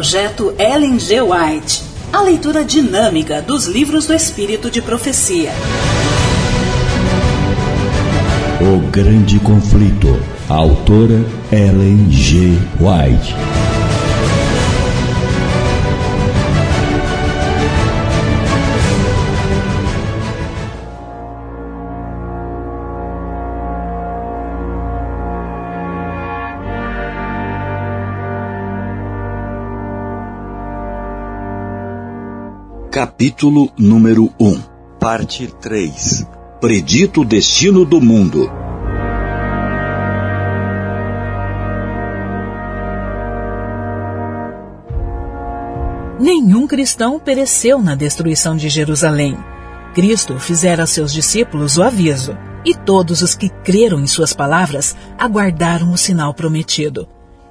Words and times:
Projeto 0.00 0.54
Ellen 0.58 0.98
G. 0.98 1.20
White. 1.20 1.82
A 2.10 2.22
leitura 2.22 2.64
dinâmica 2.64 3.42
dos 3.42 3.66
livros 3.66 4.06
do 4.06 4.14
Espírito 4.14 4.70
de 4.70 4.80
Profecia. 4.80 5.52
O 8.62 8.90
Grande 8.90 9.38
Conflito. 9.40 10.18
Autora 10.48 11.22
Ellen 11.52 12.10
G. 12.10 12.56
White. 12.80 13.34
Capítulo 33.02 33.72
número 33.78 34.30
1 34.38 34.60
Parte 35.00 35.46
3 35.46 36.26
Predito 36.60 37.22
o 37.22 37.24
destino 37.24 37.82
do 37.86 37.98
mundo. 37.98 38.46
Nenhum 46.20 46.66
cristão 46.66 47.18
pereceu 47.18 47.80
na 47.80 47.94
destruição 47.94 48.54
de 48.54 48.68
Jerusalém. 48.68 49.34
Cristo 49.94 50.38
fizera 50.38 50.82
a 50.82 50.86
seus 50.86 51.10
discípulos 51.10 51.78
o 51.78 51.82
aviso, 51.82 52.36
e 52.66 52.74
todos 52.74 53.22
os 53.22 53.34
que 53.34 53.48
creram 53.48 53.98
em 53.98 54.06
suas 54.06 54.34
palavras 54.34 54.94
aguardaram 55.18 55.90
o 55.90 55.96
sinal 55.96 56.34
prometido. 56.34 57.08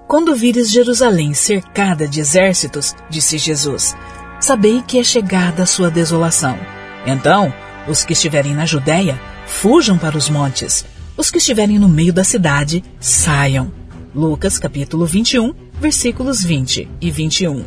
Quando 0.08 0.36
vires 0.36 0.72
Jerusalém 0.72 1.34
cercada 1.34 2.08
de 2.08 2.20
exércitos, 2.20 2.96
disse 3.10 3.40
Jesus, 3.40 3.96
sabei 4.40 4.82
que 4.82 4.98
é 4.98 5.04
chegada 5.04 5.64
a 5.64 5.66
sua 5.66 5.92
desolação. 5.92 6.58
Então, 7.06 7.54
os 7.88 8.04
que 8.04 8.14
estiverem 8.14 8.54
na 8.54 8.66
Judéia, 8.66 9.20
fujam 9.46 9.98
para 9.98 10.18
os 10.18 10.30
montes. 10.30 10.86
Os 11.18 11.30
que 11.30 11.38
estiverem 11.38 11.78
no 11.78 11.90
meio 11.90 12.14
da 12.14 12.24
cidade, 12.24 12.84
saiam. 13.00 13.72
Lucas 14.16 14.58
capítulo 14.58 15.06
21, 15.06 15.54
versículos 15.80 16.44
20 16.44 16.90
e 17.02 17.12
21. 17.12 17.66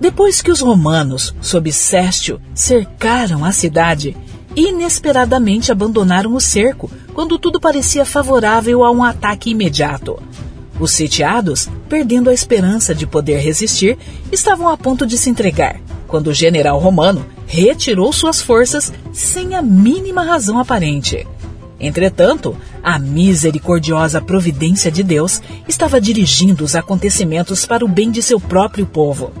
Depois 0.00 0.40
que 0.40 0.50
os 0.50 0.60
romanos, 0.60 1.34
sob 1.40 1.72
Céstio, 1.72 2.40
cercaram 2.54 3.44
a 3.44 3.52
cidade, 3.52 4.16
inesperadamente 4.56 5.72
abandonaram 5.72 6.34
o 6.34 6.40
cerco 6.40 6.90
quando 7.12 7.38
tudo 7.38 7.60
parecia 7.60 8.04
favorável 8.04 8.84
a 8.84 8.90
um 8.90 9.02
ataque 9.02 9.50
imediato. 9.50 10.20
Os 10.78 10.90
sitiados, 10.92 11.68
perdendo 11.88 12.28
a 12.30 12.34
esperança 12.34 12.94
de 12.94 13.06
poder 13.06 13.38
resistir, 13.38 13.96
estavam 14.32 14.68
a 14.68 14.76
ponto 14.76 15.06
de 15.06 15.16
se 15.16 15.30
entregar 15.30 15.80
quando 16.06 16.28
o 16.28 16.34
general 16.34 16.78
romano 16.78 17.24
retirou 17.46 18.12
suas 18.12 18.40
forças 18.40 18.92
sem 19.12 19.54
a 19.54 19.62
mínima 19.62 20.22
razão 20.22 20.58
aparente. 20.58 21.26
Entretanto, 21.78 22.56
a 22.82 22.98
misericordiosa 22.98 24.20
providência 24.20 24.90
de 24.90 25.02
Deus 25.02 25.40
estava 25.68 26.00
dirigindo 26.00 26.64
os 26.64 26.74
acontecimentos 26.74 27.66
para 27.66 27.84
o 27.84 27.88
bem 27.88 28.10
de 28.10 28.22
seu 28.22 28.40
próprio 28.40 28.86
povo. 28.86 29.32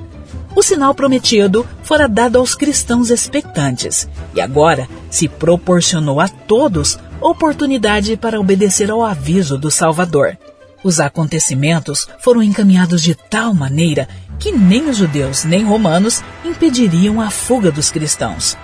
O 0.54 0.62
sinal 0.62 0.94
prometido 0.94 1.66
fora 1.82 2.08
dado 2.08 2.38
aos 2.38 2.54
cristãos 2.54 3.10
expectantes, 3.10 4.08
e 4.34 4.40
agora 4.40 4.88
se 5.10 5.28
proporcionou 5.28 6.20
a 6.20 6.28
todos 6.28 6.98
oportunidade 7.20 8.16
para 8.16 8.38
obedecer 8.38 8.90
ao 8.90 9.02
aviso 9.02 9.58
do 9.58 9.70
Salvador. 9.70 10.36
Os 10.84 11.00
acontecimentos 11.00 12.06
foram 12.20 12.42
encaminhados 12.42 13.00
de 13.00 13.14
tal 13.14 13.54
maneira 13.54 14.06
que 14.38 14.52
nem 14.52 14.90
os 14.90 14.98
judeus 14.98 15.42
nem 15.42 15.64
romanos 15.64 16.22
impediriam 16.44 17.22
a 17.22 17.30
fuga 17.30 17.72
dos 17.72 17.90
cristãos. 17.90 18.54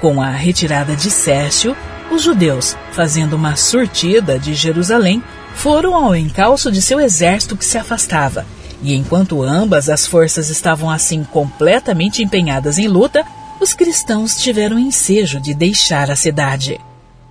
Com 0.00 0.22
a 0.22 0.30
retirada 0.30 0.96
de 0.96 1.10
Cécio, 1.10 1.76
os 2.10 2.22
judeus, 2.22 2.74
fazendo 2.92 3.36
uma 3.36 3.56
surtida 3.56 4.38
de 4.38 4.54
Jerusalém, 4.54 5.22
foram 5.54 5.94
ao 5.94 6.16
encalço 6.16 6.72
de 6.72 6.80
seu 6.80 6.98
exército 6.98 7.56
que 7.56 7.64
se 7.64 7.76
afastava, 7.76 8.46
e 8.82 8.94
enquanto 8.94 9.42
ambas 9.42 9.90
as 9.90 10.06
forças 10.06 10.48
estavam 10.48 10.90
assim 10.90 11.24
completamente 11.24 12.22
empenhadas 12.22 12.78
em 12.78 12.88
luta, 12.88 13.24
os 13.60 13.74
cristãos 13.74 14.36
tiveram 14.36 14.78
ensejo 14.78 15.40
de 15.40 15.52
deixar 15.52 16.10
a 16.10 16.16
cidade. 16.16 16.80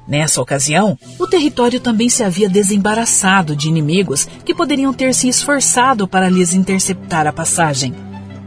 Nessa 0.08 0.42
ocasião, 0.42 0.98
o 1.20 1.26
território 1.26 1.80
também 1.80 2.10
se 2.10 2.24
havia 2.24 2.48
desembaraçado 2.48 3.56
de 3.56 3.68
inimigos 3.68 4.28
que 4.46 4.54
poderiam 4.54 4.94
ter 4.94 5.14
se 5.16 5.28
esforçado 5.28 6.08
para 6.08 6.30
lhes 6.30 6.54
interceptar 6.54 7.26
a 7.26 7.34
passagem. 7.34 7.94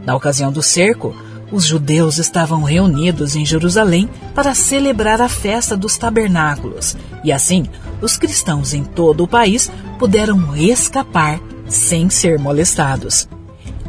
Na 0.05 0.15
ocasião 0.15 0.51
do 0.51 0.63
cerco, 0.63 1.13
os 1.51 1.65
judeus 1.65 2.17
estavam 2.17 2.63
reunidos 2.63 3.35
em 3.35 3.45
Jerusalém 3.45 4.09
para 4.33 4.53
celebrar 4.53 5.21
a 5.21 5.27
festa 5.27 5.75
dos 5.75 5.97
tabernáculos, 5.97 6.95
e 7.23 7.31
assim 7.31 7.65
os 8.01 8.17
cristãos 8.17 8.73
em 8.73 8.83
todo 8.83 9.23
o 9.23 9.27
país 9.27 9.69
puderam 9.97 10.55
escapar 10.55 11.41
sem 11.67 12.09
ser 12.09 12.39
molestados. 12.39 13.27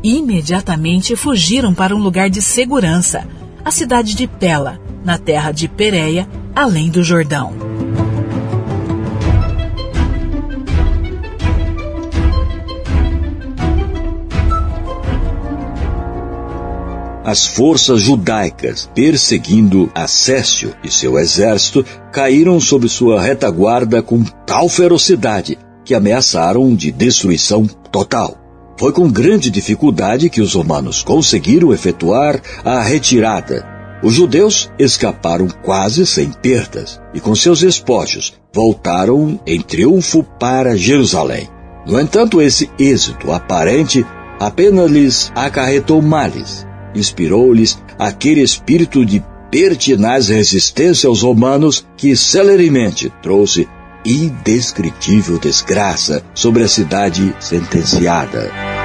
Imediatamente 0.03 1.15
fugiram 1.15 1.75
para 1.75 1.95
um 1.95 1.99
lugar 1.99 2.31
de 2.31 2.41
segurança, 2.41 3.27
a 3.65 3.71
cidade 3.71 4.15
de 4.15 4.27
Pela, 4.27 4.81
na 5.05 5.19
terra 5.19 5.53
de 5.53 5.69
Pereia, 5.69 6.27
além 6.55 6.91
do 6.91 7.03
Jordão. 7.03 7.55
As 17.25 17.47
forças 17.47 18.01
judaicas, 18.01 18.91
perseguindo 18.93 19.91
Acécio 19.95 20.75
e 20.83 20.91
seu 20.91 21.17
exército, 21.17 21.85
caíram 22.13 22.59
sob 22.59 22.89
sua 22.89 23.23
retaguarda 23.23 24.03
com 24.03 24.25
tal 24.45 24.69
ferocidade 24.69 25.57
que 25.85 25.95
ameaçaram 25.95 26.75
de 26.75 26.91
destruição 26.91 27.67
total. 27.67 28.37
Foi 28.77 28.93
com 28.93 29.09
grande 29.09 29.51
dificuldade 29.51 30.29
que 30.29 30.41
os 30.41 30.55
romanos 30.55 31.03
conseguiram 31.05 31.73
efetuar 31.73 32.41
a 32.65 32.83
retirada 32.83 33.70
os 34.03 34.15
judeus 34.15 34.71
escaparam 34.79 35.49
quase 35.63 36.07
sem 36.07 36.31
perdas 36.31 37.01
e, 37.13 37.21
com 37.21 37.35
seus 37.35 37.63
espólios, 37.63 38.35
voltaram 38.53 39.39
em 39.47 39.61
triunfo 39.61 40.23
para 40.23 40.77
Jerusalém. 40.77 41.49
No 41.87 42.01
entanto, 42.01 42.41
esse 42.41 42.71
êxito 42.79 43.31
aparente 43.33 44.05
apenas 44.39 44.91
lhes 44.91 45.33
acarretou 45.35 46.01
males, 46.01 46.67
inspirou-lhes 46.95 47.79
aquele 47.99 48.41
espírito 48.41 49.05
de 49.05 49.23
pertinaz 49.51 50.29
resistência 50.29 51.09
aos 51.09 51.23
romanos 51.23 51.87
que 51.97 52.17
celeremente 52.17 53.13
trouxe 53.23 53.69
indescritível 54.05 55.39
desgraça 55.39 56.23
sobre 56.35 56.63
a 56.63 56.69
cidade 56.69 57.35
sentenciada. 57.39 58.80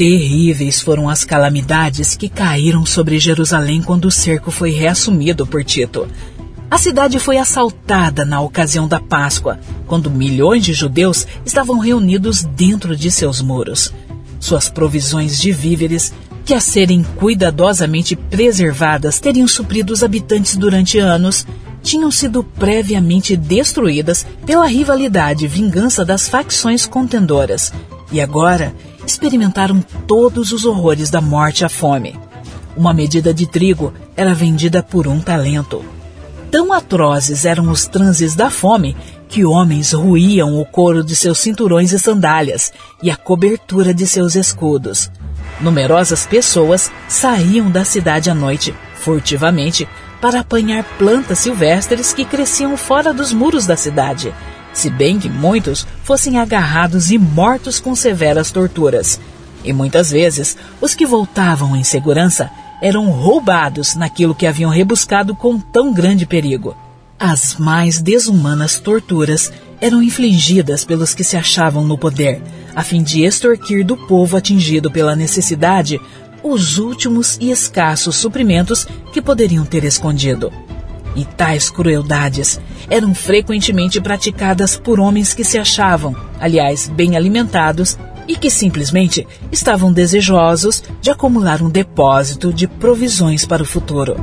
Terríveis 0.00 0.80
foram 0.80 1.10
as 1.10 1.26
calamidades 1.26 2.16
que 2.16 2.26
caíram 2.26 2.86
sobre 2.86 3.18
Jerusalém 3.18 3.82
quando 3.82 4.06
o 4.06 4.10
cerco 4.10 4.50
foi 4.50 4.70
reassumido 4.70 5.46
por 5.46 5.62
Tito. 5.62 6.08
A 6.70 6.78
cidade 6.78 7.18
foi 7.18 7.36
assaltada 7.36 8.24
na 8.24 8.40
ocasião 8.40 8.88
da 8.88 8.98
Páscoa, 8.98 9.60
quando 9.86 10.10
milhões 10.10 10.64
de 10.64 10.72
judeus 10.72 11.26
estavam 11.44 11.78
reunidos 11.78 12.44
dentro 12.44 12.96
de 12.96 13.10
seus 13.10 13.42
muros. 13.42 13.92
Suas 14.38 14.70
provisões 14.70 15.38
de 15.38 15.52
víveres, 15.52 16.14
que 16.46 16.54
a 16.54 16.60
serem 16.60 17.02
cuidadosamente 17.16 18.16
preservadas 18.16 19.20
teriam 19.20 19.46
suprido 19.46 19.92
os 19.92 20.02
habitantes 20.02 20.56
durante 20.56 20.98
anos, 20.98 21.46
tinham 21.82 22.10
sido 22.10 22.42
previamente 22.42 23.36
destruídas 23.36 24.26
pela 24.46 24.66
rivalidade 24.66 25.44
e 25.44 25.48
vingança 25.48 26.06
das 26.06 26.26
facções 26.26 26.86
contendoras. 26.86 27.70
E 28.10 28.18
agora 28.18 28.74
experimentaram 29.10 29.82
todos 30.06 30.52
os 30.52 30.64
horrores 30.64 31.10
da 31.10 31.20
morte 31.20 31.64
à 31.64 31.68
fome. 31.68 32.18
Uma 32.76 32.94
medida 32.94 33.34
de 33.34 33.46
trigo 33.46 33.92
era 34.16 34.34
vendida 34.34 34.82
por 34.82 35.08
um 35.08 35.20
talento. 35.20 35.84
Tão 36.50 36.72
atrozes 36.72 37.44
eram 37.44 37.70
os 37.70 37.86
transes 37.86 38.34
da 38.34 38.50
fome 38.50 38.96
que 39.28 39.44
homens 39.44 39.92
ruíam 39.92 40.60
o 40.60 40.64
couro 40.64 41.04
de 41.04 41.14
seus 41.14 41.38
cinturões 41.38 41.92
e 41.92 41.98
sandálias 41.98 42.72
e 43.02 43.10
a 43.10 43.16
cobertura 43.16 43.92
de 43.92 44.06
seus 44.06 44.34
escudos. 44.34 45.10
Numerosas 45.60 46.26
pessoas 46.26 46.90
saíam 47.08 47.70
da 47.70 47.84
cidade 47.84 48.30
à 48.30 48.34
noite, 48.34 48.74
furtivamente, 48.94 49.88
para 50.20 50.40
apanhar 50.40 50.84
plantas 50.98 51.38
silvestres 51.38 52.12
que 52.12 52.24
cresciam 52.24 52.76
fora 52.76 53.12
dos 53.12 53.32
muros 53.32 53.66
da 53.66 53.76
cidade 53.76 54.32
se 54.72 54.90
bem 54.90 55.18
que 55.18 55.28
muitos 55.28 55.86
fossem 56.02 56.38
agarrados 56.38 57.10
e 57.10 57.18
mortos 57.18 57.80
com 57.80 57.94
severas 57.94 58.50
torturas. 58.50 59.20
E 59.64 59.72
muitas 59.72 60.10
vezes, 60.10 60.56
os 60.80 60.94
que 60.94 61.06
voltavam 61.06 61.76
em 61.76 61.84
segurança 61.84 62.50
eram 62.80 63.10
roubados 63.10 63.94
naquilo 63.94 64.34
que 64.34 64.46
haviam 64.46 64.70
rebuscado 64.70 65.34
com 65.34 65.58
tão 65.58 65.92
grande 65.92 66.24
perigo. 66.24 66.74
As 67.18 67.56
mais 67.56 68.00
desumanas 68.00 68.78
torturas 68.78 69.52
eram 69.80 70.02
infligidas 70.02 70.84
pelos 70.84 71.14
que 71.14 71.24
se 71.24 71.36
achavam 71.36 71.84
no 71.84 71.98
poder, 71.98 72.42
a 72.74 72.82
fim 72.82 73.02
de 73.02 73.22
extorquir 73.22 73.84
do 73.84 73.96
povo 73.96 74.36
atingido 74.36 74.90
pela 74.90 75.14
necessidade 75.14 76.00
os 76.42 76.78
últimos 76.78 77.36
e 77.38 77.50
escassos 77.50 78.16
suprimentos 78.16 78.86
que 79.12 79.20
poderiam 79.20 79.64
ter 79.64 79.84
escondido. 79.84 80.50
E 81.14 81.24
tais 81.24 81.70
crueldades 81.70 82.60
eram 82.88 83.14
frequentemente 83.14 84.00
praticadas 84.00 84.76
por 84.76 85.00
homens 85.00 85.34
que 85.34 85.44
se 85.44 85.58
achavam, 85.58 86.14
aliás, 86.38 86.88
bem 86.88 87.16
alimentados 87.16 87.98
e 88.28 88.36
que 88.36 88.48
simplesmente 88.48 89.26
estavam 89.50 89.92
desejosos 89.92 90.82
de 91.00 91.10
acumular 91.10 91.62
um 91.62 91.68
depósito 91.68 92.52
de 92.52 92.68
provisões 92.68 93.44
para 93.44 93.62
o 93.62 93.66
futuro. 93.66 94.16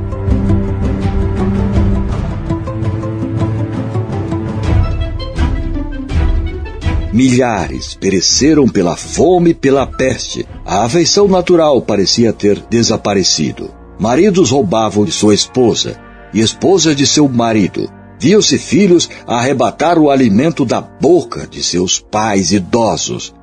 Milhares 7.12 7.95
pereceram 7.95 8.68
pela 8.68 8.95
fome 8.95 9.50
e 9.50 9.54
pela 9.54 9.88
peste. 9.88 10.48
A 10.63 10.84
afeição 10.84 11.28
natural 11.28 11.81
parecia 11.81 12.31
ter 12.31 12.60
desaparecido. 12.69 13.72
Maridos 13.98 14.51
roubavam 14.51 15.04
de 15.04 15.12
sua 15.12 15.34
esposa 15.34 16.06
e 16.33 16.39
esposa 16.39 16.94
de 16.94 17.06
seu 17.06 17.27
marido. 17.27 17.89
Viam-se 18.19 18.57
filhos 18.57 19.09
arrebatar 19.27 20.00
o 20.00 20.09
alimento 20.09 20.65
da 20.65 20.81
boca 20.81 21.47
de 21.47 21.63
seus 21.63 22.00
pais 22.00 22.51
idosos. 22.51 23.33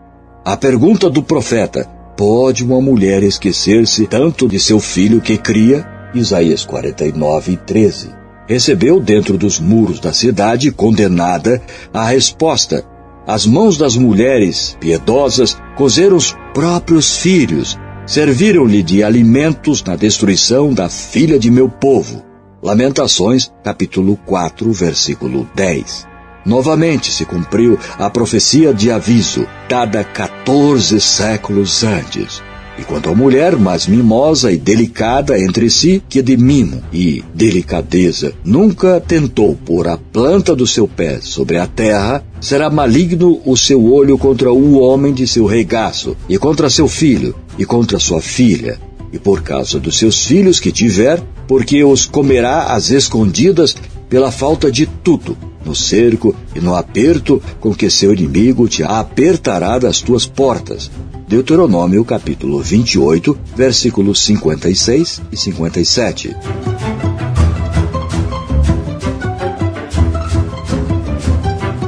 A 0.45 0.57
pergunta 0.57 1.09
do 1.09 1.23
profeta: 1.23 1.89
Pode 2.17 2.65
uma 2.65 2.81
mulher 2.81 3.23
esquecer-se 3.23 4.07
tanto 4.07 4.49
de 4.49 4.59
seu 4.59 4.79
filho 4.81 5.21
que 5.21 5.37
cria? 5.37 5.87
Isaías 6.15 6.65
49, 6.65 7.57
13. 7.57 8.11
Recebeu 8.47 9.01
dentro 9.01 9.39
dos 9.39 9.59
muros 9.59 9.99
da 9.99 10.13
cidade 10.13 10.71
condenada 10.71 11.63
a 11.93 12.05
resposta: 12.07 12.85
as 13.27 13.47
mãos 13.47 13.79
das 13.79 13.97
mulheres 13.97 14.77
piedosas 14.79 15.57
cozeram 15.77 16.17
os 16.17 16.37
próprios 16.53 17.17
filhos, 17.17 17.79
serviram-lhe 18.07 18.83
de 18.83 19.03
alimentos 19.03 19.83
na 19.83 19.97
destruição 19.97 20.75
da 20.75 20.89
filha 20.89 21.39
de 21.39 21.51
meu 21.51 21.69
povo. 21.69 22.34
Lamentações, 22.65 23.53
capítulo 23.63 24.19
4, 24.25 24.73
versículo 24.73 25.47
10. 25.55 26.07
Novamente 26.47 27.11
se 27.13 27.27
cumpriu 27.27 27.79
a 27.99 28.09
profecia 28.09 28.73
de 28.73 28.91
aviso, 28.91 29.47
dada 29.69 30.03
14 30.03 30.99
séculos 30.99 31.85
antes. 31.85 32.43
E 32.79 32.83
quanto 32.83 33.11
à 33.11 33.15
mulher 33.15 33.55
mais 33.55 33.87
mimosa 33.87 34.51
e 34.51 34.57
delicada 34.57 35.39
entre 35.39 35.69
si 35.69 36.03
que 36.09 36.23
de 36.23 36.39
mimo 36.39 36.83
e 36.91 37.23
delicadeza 37.35 38.33
nunca 38.43 38.99
tentou 38.99 39.55
pôr 39.55 39.87
a 39.87 39.99
planta 39.99 40.57
do 40.57 40.67
seu 40.67 40.89
pé 40.89 41.19
sobre 41.21 41.59
a 41.59 41.67
terra, 41.67 42.25
será 42.41 42.71
maligno 42.71 43.43
o 43.45 43.59
seu 43.59 43.93
olho 43.93 44.17
contra 44.17 44.51
o 44.51 44.79
homem 44.79 45.13
de 45.13 45.27
seu 45.27 45.45
regaço, 45.45 46.17
e 46.31 46.39
contra 46.39 46.71
seu 46.71 46.89
filho, 46.89 47.35
e 47.59 47.67
contra 47.67 47.99
sua 47.99 48.23
filha, 48.23 48.81
e 49.15 49.19
por 49.19 49.43
causa 49.43 49.79
dos 49.79 49.97
seus 49.97 50.27
filhos 50.27 50.59
que 50.59 50.73
tiver, 50.73 51.23
porque 51.47 51.85
os 51.85 52.05
comerá 52.05 52.65
às 52.65 52.91
escondidas 52.91 53.77
pela 54.09 54.33
falta 54.33 54.73
de 54.73 54.87
tudo, 54.87 55.39
no 55.65 55.73
cerco 55.73 56.35
e 56.53 56.61
no 56.61 56.75
aperto 56.75 57.41
com 57.61 57.73
que 57.73 57.89
seu 57.89 58.13
inimigo 58.13 58.67
te 58.67 58.83
apertará 58.83 59.79
das 59.79 60.01
tuas 60.01 60.27
portas, 60.27 60.91
Deuteronômio 61.29 62.05
capítulo 62.05 62.61
28, 62.61 63.39
versículos 63.55 64.21
56 64.21 65.23
e 65.31 65.37
57. 65.37 66.37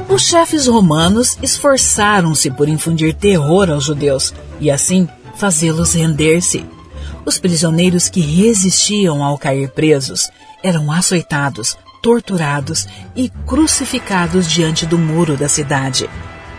Os 0.08 0.22
chefes 0.22 0.68
romanos 0.68 1.36
esforçaram-se 1.42 2.52
por 2.52 2.68
infundir 2.68 3.14
terror 3.14 3.68
aos 3.68 3.84
judeus 3.84 4.32
e 4.60 4.70
assim 4.70 5.08
fazê-los 5.36 5.92
render-se. 5.92 6.75
Os 7.26 7.38
prisioneiros 7.38 8.08
que 8.08 8.20
resistiam 8.20 9.24
ao 9.24 9.36
cair 9.36 9.68
presos 9.70 10.30
eram 10.62 10.92
açoitados, 10.92 11.76
torturados 12.00 12.86
e 13.16 13.28
crucificados 13.44 14.48
diante 14.48 14.86
do 14.86 14.96
muro 14.96 15.36
da 15.36 15.48
cidade. 15.48 16.08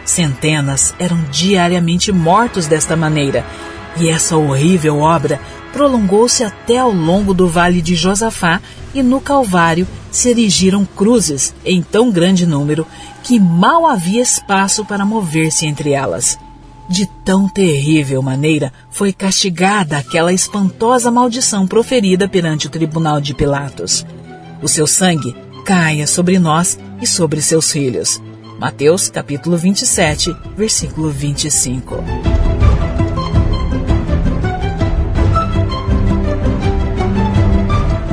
Centenas 0.03 0.93
eram 0.99 1.23
diariamente 1.31 2.11
mortos 2.11 2.67
desta 2.67 2.97
maneira, 2.97 3.45
e 3.95 4.09
essa 4.09 4.35
horrível 4.35 4.99
obra 4.99 5.39
prolongou-se 5.71 6.43
até 6.43 6.77
ao 6.77 6.91
longo 6.91 7.33
do 7.33 7.47
vale 7.47 7.81
de 7.81 7.95
Josafá 7.95 8.61
e 8.93 9.01
no 9.01 9.21
Calvário 9.21 9.87
se 10.11 10.29
erigiram 10.29 10.83
cruzes 10.83 11.53
em 11.63 11.81
tão 11.81 12.11
grande 12.11 12.45
número 12.45 12.85
que 13.23 13.39
mal 13.39 13.87
havia 13.87 14.21
espaço 14.21 14.83
para 14.83 15.05
mover-se 15.05 15.65
entre 15.65 15.93
elas. 15.93 16.37
De 16.89 17.05
tão 17.25 17.49
terrível 17.49 18.21
maneira 18.21 18.71
foi 18.89 19.11
castigada 19.11 19.97
aquela 19.97 20.31
espantosa 20.31 21.11
maldição 21.11 21.67
proferida 21.67 22.29
perante 22.29 22.67
o 22.67 22.69
tribunal 22.69 23.19
de 23.19 23.33
Pilatos. 23.33 24.05
O 24.61 24.69
seu 24.69 24.87
sangue 24.87 25.35
caia 25.65 26.07
sobre 26.07 26.39
nós 26.39 26.79
e 27.01 27.05
sobre 27.05 27.41
seus 27.41 27.69
filhos. 27.71 28.21
Mateus 28.57 29.09
capítulo 29.09 29.57
27, 29.57 30.33
versículo 30.55 31.11
25. 31.11 32.03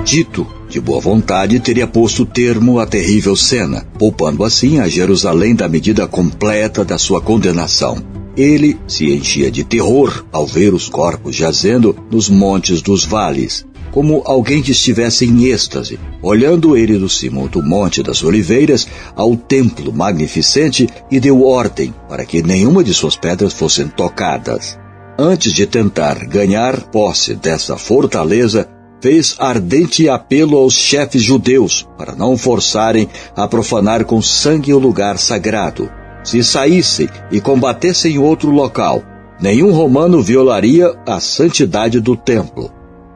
Tito, 0.04 0.46
de 0.68 0.80
boa 0.80 1.00
vontade, 1.00 1.60
teria 1.60 1.86
posto 1.86 2.26
termo 2.26 2.78
à 2.78 2.86
terrível 2.86 3.34
cena, 3.36 3.86
poupando 3.98 4.44
assim 4.44 4.80
a 4.80 4.88
Jerusalém 4.88 5.54
da 5.54 5.68
medida 5.68 6.06
completa 6.06 6.84
da 6.84 6.98
sua 6.98 7.22
condenação. 7.22 8.23
Ele 8.36 8.76
se 8.88 9.12
enchia 9.12 9.50
de 9.50 9.62
terror 9.62 10.24
ao 10.32 10.46
ver 10.46 10.74
os 10.74 10.88
corpos 10.88 11.36
jazendo 11.36 11.96
nos 12.10 12.28
montes 12.28 12.82
dos 12.82 13.04
vales, 13.04 13.64
como 13.92 14.22
alguém 14.24 14.60
que 14.60 14.72
estivesse 14.72 15.24
em 15.24 15.44
êxtase, 15.44 16.00
olhando 16.20 16.76
ele 16.76 16.98
do 16.98 17.08
cimo 17.08 17.48
do 17.48 17.62
Monte 17.62 18.02
das 18.02 18.24
Oliveiras 18.24 18.88
ao 19.14 19.36
templo 19.36 19.92
magnificente 19.92 20.88
e 21.08 21.20
deu 21.20 21.44
ordem 21.44 21.94
para 22.08 22.24
que 22.24 22.42
nenhuma 22.42 22.82
de 22.82 22.92
suas 22.92 23.14
pedras 23.14 23.52
fossem 23.52 23.86
tocadas. 23.86 24.76
Antes 25.16 25.52
de 25.52 25.64
tentar 25.64 26.26
ganhar 26.26 26.80
posse 26.90 27.36
dessa 27.36 27.76
fortaleza, 27.76 28.68
fez 29.00 29.36
ardente 29.38 30.08
apelo 30.08 30.56
aos 30.56 30.74
chefes 30.74 31.22
judeus 31.22 31.86
para 31.96 32.16
não 32.16 32.36
forçarem 32.36 33.08
a 33.36 33.46
profanar 33.46 34.04
com 34.04 34.20
sangue 34.20 34.74
o 34.74 34.78
lugar 34.78 35.18
sagrado. 35.18 35.88
Se 36.24 36.42
saíssem 36.42 37.08
e 37.30 37.38
combatessem 37.38 38.18
outro 38.18 38.50
local, 38.50 39.02
nenhum 39.38 39.72
romano 39.72 40.22
violaria 40.22 40.94
a 41.06 41.20
santidade 41.20 42.00
do 42.00 42.16
templo. 42.16 42.72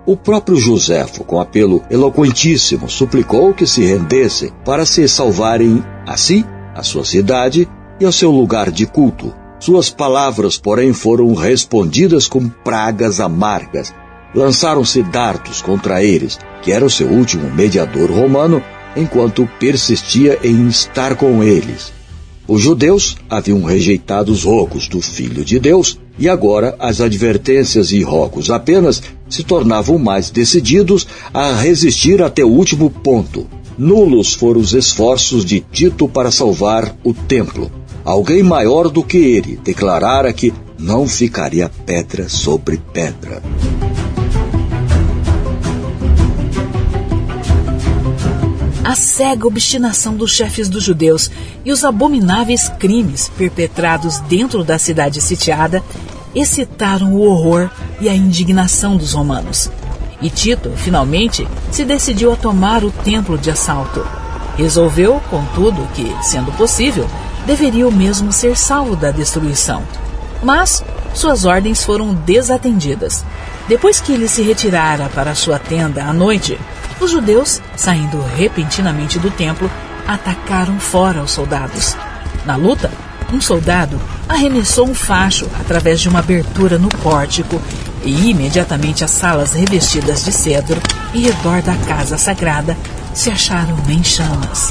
O 0.06 0.14
próprio 0.14 0.56
Joséfo, 0.56 1.24
com 1.24 1.40
apelo 1.40 1.82
eloquentíssimo, 1.90 2.88
suplicou 2.88 3.54
que 3.54 3.66
se 3.66 3.84
rendessem 3.84 4.50
para 4.64 4.84
se 4.84 5.08
salvarem 5.08 5.82
a 6.06 6.16
si, 6.18 6.44
a 6.74 6.82
sua 6.82 7.04
cidade 7.04 7.66
e 7.98 8.04
ao 8.04 8.12
seu 8.12 8.30
lugar 8.30 8.70
de 8.70 8.86
culto. 8.86 9.34
Suas 9.58 9.90
palavras, 9.90 10.58
porém, 10.58 10.92
foram 10.92 11.34
respondidas 11.34 12.28
com 12.28 12.48
pragas 12.48 13.20
amargas. 13.20 13.92
Lançaram-se 14.34 15.02
dardos 15.02 15.62
contra 15.62 16.02
eles, 16.02 16.38
que 16.62 16.72
era 16.72 16.84
o 16.84 16.90
seu 16.90 17.08
último 17.08 17.50
mediador 17.50 18.10
romano, 18.10 18.62
enquanto 18.94 19.48
persistia 19.58 20.38
em 20.42 20.68
estar 20.68 21.16
com 21.16 21.42
eles. 21.42 21.97
Os 22.48 22.62
judeus 22.62 23.18
haviam 23.28 23.62
rejeitado 23.62 24.32
os 24.32 24.44
rogos 24.44 24.88
do 24.88 25.02
Filho 25.02 25.44
de 25.44 25.58
Deus 25.58 25.98
e 26.18 26.30
agora 26.30 26.74
as 26.78 26.98
advertências 26.98 27.92
e 27.92 28.02
rogos 28.02 28.50
apenas 28.50 29.02
se 29.28 29.44
tornavam 29.44 29.98
mais 29.98 30.30
decididos 30.30 31.06
a 31.32 31.52
resistir 31.52 32.22
até 32.22 32.42
o 32.42 32.48
último 32.48 32.88
ponto. 32.88 33.46
Nulos 33.76 34.32
foram 34.32 34.62
os 34.62 34.72
esforços 34.72 35.44
de 35.44 35.60
Tito 35.60 36.08
para 36.08 36.30
salvar 36.30 36.96
o 37.04 37.12
templo. 37.12 37.70
Alguém 38.02 38.42
maior 38.42 38.88
do 38.88 39.04
que 39.04 39.18
ele 39.18 39.60
declarara 39.62 40.32
que 40.32 40.50
não 40.78 41.06
ficaria 41.06 41.70
pedra 41.84 42.30
sobre 42.30 42.80
pedra. 42.94 43.42
A 48.88 48.94
cega 48.94 49.46
obstinação 49.46 50.14
dos 50.14 50.30
chefes 50.30 50.66
dos 50.66 50.82
judeus 50.82 51.30
e 51.62 51.70
os 51.70 51.84
abomináveis 51.84 52.70
crimes 52.78 53.30
perpetrados 53.36 54.18
dentro 54.20 54.64
da 54.64 54.78
cidade 54.78 55.20
sitiada 55.20 55.84
excitaram 56.34 57.12
o 57.12 57.20
horror 57.20 57.68
e 58.00 58.08
a 58.08 58.14
indignação 58.14 58.96
dos 58.96 59.12
romanos. 59.12 59.70
E 60.22 60.30
Tito, 60.30 60.72
finalmente, 60.74 61.46
se 61.70 61.84
decidiu 61.84 62.32
a 62.32 62.36
tomar 62.36 62.82
o 62.82 62.90
templo 62.90 63.36
de 63.36 63.50
assalto. 63.50 64.06
Resolveu, 64.56 65.20
contudo, 65.28 65.86
que, 65.92 66.10
sendo 66.22 66.50
possível, 66.52 67.06
deveria 67.44 67.86
o 67.86 67.92
mesmo 67.92 68.32
ser 68.32 68.56
salvo 68.56 68.96
da 68.96 69.10
destruição. 69.10 69.82
Mas 70.42 70.82
suas 71.12 71.44
ordens 71.44 71.84
foram 71.84 72.14
desatendidas. 72.14 73.22
Depois 73.68 74.00
que 74.00 74.12
ele 74.12 74.28
se 74.28 74.40
retirara 74.40 75.10
para 75.10 75.34
sua 75.34 75.58
tenda 75.58 76.04
à 76.04 76.12
noite, 76.14 76.58
Os 77.00 77.10
judeus, 77.10 77.60
saindo 77.76 78.20
repentinamente 78.36 79.18
do 79.18 79.30
templo, 79.30 79.70
atacaram 80.06 80.80
fora 80.80 81.22
os 81.22 81.30
soldados. 81.30 81.96
Na 82.44 82.56
luta, 82.56 82.90
um 83.32 83.40
soldado 83.40 84.00
arremessou 84.28 84.88
um 84.88 84.94
facho 84.94 85.46
através 85.60 86.00
de 86.00 86.08
uma 86.08 86.18
abertura 86.18 86.78
no 86.78 86.88
pórtico 86.88 87.60
e 88.04 88.30
imediatamente 88.30 89.04
as 89.04 89.10
salas 89.10 89.52
revestidas 89.52 90.24
de 90.24 90.32
cedro 90.32 90.80
em 91.14 91.20
redor 91.20 91.62
da 91.62 91.74
casa 91.86 92.16
sagrada 92.16 92.76
se 93.14 93.30
acharam 93.30 93.76
em 93.88 94.02
chamas. 94.02 94.70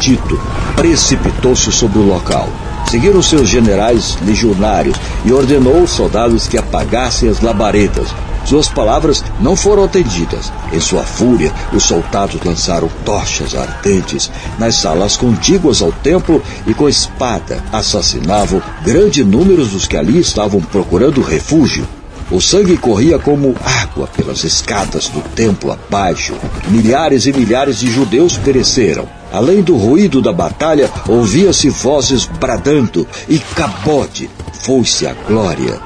Tito 0.00 0.55
precipitou-se 0.76 1.72
sobre 1.72 1.98
o 1.98 2.06
local. 2.06 2.48
Seguiram 2.90 3.20
seus 3.20 3.48
generais 3.48 4.16
legionários 4.24 4.96
e 5.24 5.32
ordenou 5.32 5.80
aos 5.80 5.90
soldados 5.90 6.46
que 6.46 6.56
apagassem 6.56 7.28
as 7.28 7.40
labaredas. 7.40 8.14
Suas 8.44 8.68
palavras 8.68 9.24
não 9.40 9.56
foram 9.56 9.82
atendidas. 9.82 10.52
Em 10.72 10.78
sua 10.78 11.02
fúria, 11.02 11.52
os 11.72 11.82
soldados 11.82 12.40
lançaram 12.44 12.88
tochas 13.04 13.56
ardentes 13.56 14.30
nas 14.56 14.76
salas 14.76 15.16
contíguas 15.16 15.82
ao 15.82 15.90
templo 15.90 16.40
e 16.64 16.72
com 16.72 16.88
espada 16.88 17.60
assassinavam 17.72 18.62
grande 18.84 19.24
número 19.24 19.66
dos 19.66 19.88
que 19.88 19.96
ali 19.96 20.20
estavam 20.20 20.60
procurando 20.60 21.20
refúgio. 21.20 21.95
O 22.28 22.40
sangue 22.40 22.76
corria 22.76 23.20
como 23.20 23.54
água 23.64 24.08
pelas 24.08 24.42
escadas 24.42 25.08
do 25.08 25.20
templo 25.20 25.70
abaixo. 25.70 26.34
Milhares 26.68 27.24
e 27.26 27.32
milhares 27.32 27.78
de 27.78 27.88
judeus 27.88 28.36
pereceram. 28.36 29.08
Além 29.32 29.62
do 29.62 29.76
ruído 29.76 30.20
da 30.20 30.32
batalha, 30.32 30.90
ouvia-se 31.06 31.68
vozes 31.68 32.26
bradando 32.26 33.06
e 33.28 33.38
cabote. 33.38 34.28
Foi-se 34.52 35.06
a 35.06 35.14
glória. 35.14 35.80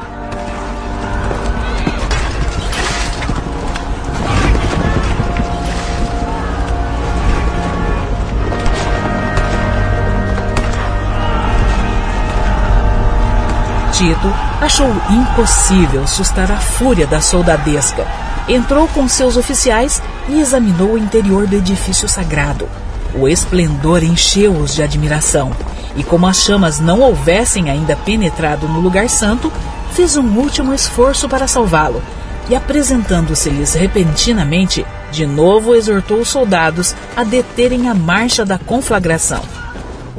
Tito 13.92 14.49
achou 14.70 14.94
impossível 15.10 16.06
sustar 16.06 16.48
a 16.52 16.56
fúria 16.56 17.04
da 17.04 17.20
soldadesca. 17.20 18.06
Entrou 18.48 18.86
com 18.86 19.08
seus 19.08 19.36
oficiais 19.36 20.00
e 20.28 20.38
examinou 20.38 20.92
o 20.92 20.98
interior 20.98 21.44
do 21.48 21.56
edifício 21.56 22.08
sagrado. 22.08 22.68
O 23.12 23.26
esplendor 23.26 24.04
encheu-os 24.04 24.72
de 24.72 24.80
admiração, 24.80 25.50
e 25.96 26.04
como 26.04 26.24
as 26.28 26.36
chamas 26.36 26.78
não 26.78 27.00
houvessem 27.00 27.68
ainda 27.68 27.96
penetrado 27.96 28.68
no 28.68 28.78
lugar 28.78 29.10
santo, 29.10 29.52
fez 29.92 30.16
um 30.16 30.38
último 30.38 30.72
esforço 30.72 31.28
para 31.28 31.48
salvá-lo, 31.48 32.00
e 32.48 32.54
apresentando-se-lhes 32.54 33.74
repentinamente, 33.74 34.86
de 35.10 35.26
novo 35.26 35.74
exortou 35.74 36.18
os 36.18 36.28
soldados 36.28 36.94
a 37.16 37.24
deterem 37.24 37.88
a 37.88 37.94
marcha 37.94 38.44
da 38.44 38.56
conflagração 38.56 39.42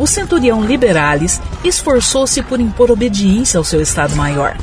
o 0.02 0.08
centurião 0.08 0.66
Liberalis 0.66 1.40
esforçou-se 1.64 2.42
por 2.42 2.60
impor 2.60 2.90
obediência 2.90 3.60
ao 3.60 3.64
seu 3.64 3.80
Estado-Maior, 3.80 4.58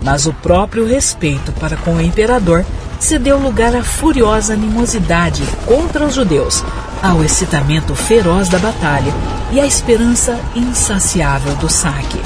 mas 0.00 0.24
o 0.24 0.32
próprio 0.32 0.86
respeito 0.86 1.50
para 1.54 1.76
com 1.76 1.96
o 1.96 2.00
imperador 2.00 2.64
cedeu 3.00 3.36
lugar 3.36 3.74
à 3.74 3.82
furiosa 3.82 4.52
animosidade 4.52 5.42
contra 5.66 6.06
os 6.06 6.14
judeus, 6.14 6.62
ao 7.02 7.24
excitamento 7.24 7.92
feroz 7.96 8.48
da 8.48 8.58
batalha 8.60 9.12
e 9.50 9.58
à 9.58 9.66
esperança 9.66 10.38
insaciável 10.54 11.56
do 11.56 11.68
saque. 11.68 12.20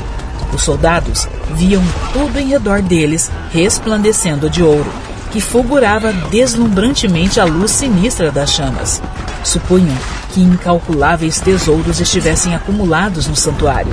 Os 0.52 0.60
soldados 0.60 1.26
viam 1.54 1.82
tudo 2.12 2.38
em 2.38 2.48
redor 2.48 2.82
deles 2.82 3.30
resplandecendo 3.50 4.50
de 4.50 4.62
ouro, 4.62 4.92
que 5.32 5.40
fulgurava 5.40 6.12
deslumbrantemente 6.12 7.40
a 7.40 7.46
luz 7.46 7.70
sinistra 7.70 8.30
das 8.30 8.50
chamas. 8.50 9.00
Supunham 9.42 9.96
que 10.32 10.40
incalculáveis 10.40 11.40
tesouros 11.40 12.00
estivessem 12.00 12.54
acumulados 12.54 13.26
no 13.26 13.36
santuário. 13.36 13.92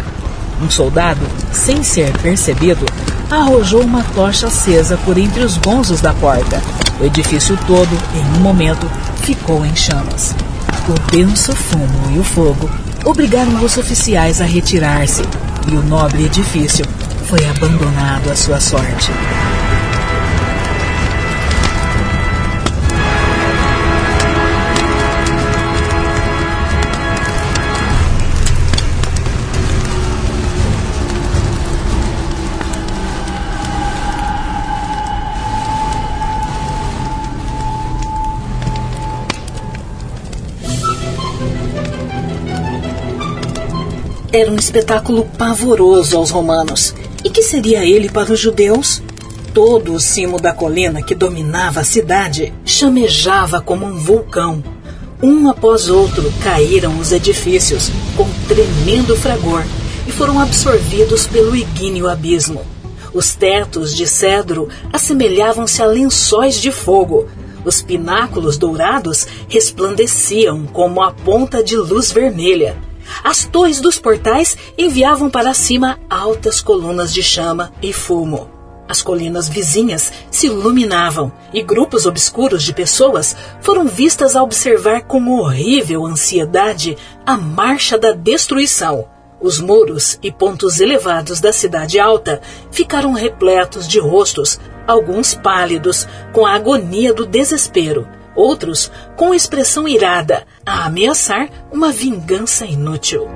Um 0.62 0.70
soldado, 0.70 1.22
sem 1.52 1.84
ser 1.84 2.12
percebido, 2.20 2.86
arrojou 3.30 3.82
uma 3.82 4.04
tocha 4.16 4.48
acesa 4.48 4.98
por 5.04 5.18
entre 5.18 5.44
os 5.44 5.58
gonzos 5.58 6.02
da 6.02 6.14
porta. 6.14 6.62
O 7.00 7.06
edifício 7.06 7.58
todo, 7.68 7.98
em 8.14 8.38
um 8.38 8.42
momento, 8.42 8.90
ficou 9.22 9.66
em 9.66 9.76
chamas. 9.76 10.34
O 10.88 11.12
denso 11.12 11.54
fumo 11.56 12.12
e 12.12 12.20
o 12.20 12.24
fogo 12.24 12.70
obrigaram 13.04 13.64
os 13.64 13.78
oficiais 13.78 14.40
a 14.40 14.46
retirar-se 14.46 15.24
e 15.68 15.76
o 15.76 15.84
nobre 15.84 16.26
edifício 16.26 16.86
foi 17.28 17.44
abandonado 17.48 18.32
à 18.32 18.36
sua 18.36 18.60
sorte. 18.60 19.12
Era 44.36 44.52
um 44.52 44.58
espetáculo 44.58 45.24
pavoroso 45.38 46.18
aos 46.18 46.30
romanos. 46.30 46.94
E 47.24 47.30
que 47.30 47.42
seria 47.42 47.86
ele 47.86 48.10
para 48.10 48.34
os 48.34 48.38
judeus? 48.38 49.02
Todo 49.54 49.94
o 49.94 50.00
cimo 50.00 50.42
da 50.42 50.52
colina 50.52 51.02
que 51.02 51.16
dominava 51.16 51.80
a 51.80 51.86
cidade 51.86 52.54
chamejava 52.66 53.62
como 53.62 53.86
um 53.86 53.96
vulcão. 53.96 54.62
Um 55.24 55.50
após 55.50 55.90
outro 55.90 56.34
caíram 56.44 57.00
os 57.00 57.14
edifícios 57.14 57.90
com 58.18 58.28
tremendo 58.46 59.16
fragor 59.16 59.64
e 60.06 60.12
foram 60.12 60.38
absorvidos 60.42 61.26
pelo 61.26 61.56
igíneo 61.56 62.10
abismo. 62.10 62.62
Os 63.14 63.36
tetos 63.36 63.96
de 63.96 64.06
cedro 64.06 64.68
assemelhavam-se 64.92 65.82
a 65.82 65.86
lençóis 65.86 66.60
de 66.60 66.74
fogo. 66.74 67.30
Os 67.64 67.82
pináculos 67.82 68.58
dourados 68.58 69.26
resplandeciam 69.48 70.66
como 70.74 71.02
a 71.02 71.14
ponta 71.14 71.64
de 71.64 71.78
luz 71.78 72.12
vermelha. 72.12 72.76
As 73.24 73.46
torres 73.46 73.80
dos 73.80 74.00
portais 74.00 74.58
enviavam 74.78 75.30
para 75.30 75.54
cima 75.54 76.00
altas 76.10 76.62
colunas 76.62 77.14
de 77.14 77.24
chama 77.24 77.72
e 77.82 77.92
fumo. 77.94 78.56
As 78.88 79.02
colinas 79.02 79.50
vizinhas 79.50 80.14
se 80.30 80.46
iluminavam 80.48 81.32
e 81.52 81.64
grupos 81.64 82.06
obscuros 82.06 82.64
de 82.64 82.74
pessoas 82.74 83.36
foram 83.62 83.88
vistas 83.88 84.36
a 84.36 84.44
observar 84.44 85.04
com 85.04 85.28
horrível 85.40 86.06
ansiedade 86.06 86.96
a 87.26 87.36
marcha 87.36 87.98
da 87.98 88.12
destruição. 88.12 89.08
Os 89.42 89.60
muros 89.60 90.20
e 90.22 90.32
pontos 90.32 90.80
elevados 90.80 91.40
da 91.40 91.52
cidade 91.52 92.00
alta 92.00 92.42
ficaram 92.72 93.14
repletos 93.14 93.88
de 93.88 94.00
rostos, 94.00 94.60
alguns 94.88 95.34
pálidos, 95.34 96.08
com 96.32 96.46
a 96.46 96.54
agonia 96.54 97.14
do 97.14 97.26
desespero, 97.26 98.08
outros 98.36 98.92
com 99.16 99.34
expressão 99.34 99.88
irada, 99.88 100.46
a 100.66 100.86
ameaçar 100.86 101.50
uma 101.72 101.92
vingança 101.92 102.66
inútil. 102.66 103.28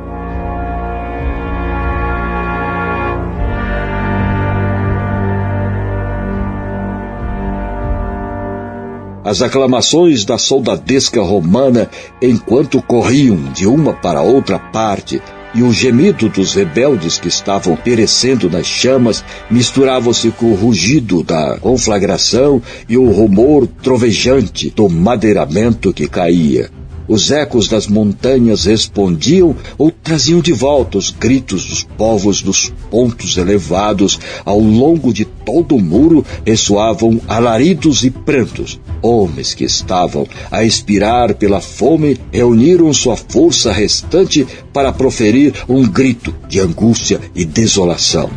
As 9.23 9.43
aclamações 9.43 10.25
da 10.25 10.39
soldadesca 10.39 11.21
romana, 11.21 11.87
enquanto 12.19 12.81
corriam 12.81 13.51
de 13.53 13.67
uma 13.67 13.93
para 13.93 14.23
outra 14.23 14.57
parte, 14.57 15.21
e 15.53 15.63
o 15.63 15.71
gemido 15.71 16.29
dos 16.29 16.53
rebeldes 16.55 17.17
que 17.17 17.27
estavam 17.27 17.75
perecendo 17.75 18.49
nas 18.49 18.65
chamas 18.65 19.23
misturava-se 19.49 20.31
com 20.31 20.51
o 20.51 20.55
rugido 20.55 21.23
da 21.23 21.57
conflagração 21.59 22.61
e 22.87 22.97
o 22.97 23.09
rumor 23.09 23.67
trovejante 23.67 24.69
do 24.69 24.87
madeiramento 24.87 25.93
que 25.93 26.07
caía. 26.07 26.78
Os 27.09 27.31
ecos 27.31 27.67
das 27.67 27.87
montanhas 27.87 28.65
respondiam 28.65 29.55
ou 29.79 29.89
traziam 29.89 30.39
de 30.39 30.53
volta 30.53 30.99
os 30.99 31.09
gritos 31.09 31.65
dos 31.65 31.83
povos 31.83 32.43
dos 32.43 32.71
pontos 32.91 33.35
elevados. 33.35 34.19
Ao 34.45 34.59
longo 34.59 35.11
de 35.11 35.25
todo 35.25 35.75
o 35.75 35.81
muro 35.81 36.23
ressoavam 36.45 37.19
alaridos 37.27 38.03
e 38.03 38.11
prantos. 38.11 38.79
Homens 39.01 39.55
que 39.55 39.63
estavam 39.63 40.27
a 40.51 40.63
expirar 40.63 41.33
pela 41.33 41.59
fome 41.59 42.15
reuniram 42.31 42.93
sua 42.93 43.17
força 43.17 43.71
restante 43.71 44.45
para 44.71 44.93
proferir 44.93 45.53
um 45.67 45.87
grito 45.87 46.35
de 46.47 46.59
angústia 46.59 47.19
e 47.33 47.43
desolação. 47.43 48.29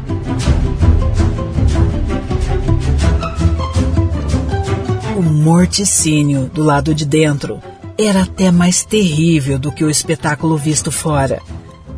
O 5.15 5.23
morticínio 5.23 6.51
do 6.55 6.63
lado 6.63 6.95
de 6.95 7.05
dentro 7.05 7.61
era 8.05 8.23
até 8.23 8.51
mais 8.51 8.85
terrível 8.85 9.59
do 9.59 9.73
que 9.73 9.85
o 9.85 9.91
espetáculo 9.91 10.57
visto 10.57 10.91
fora. 10.91 11.41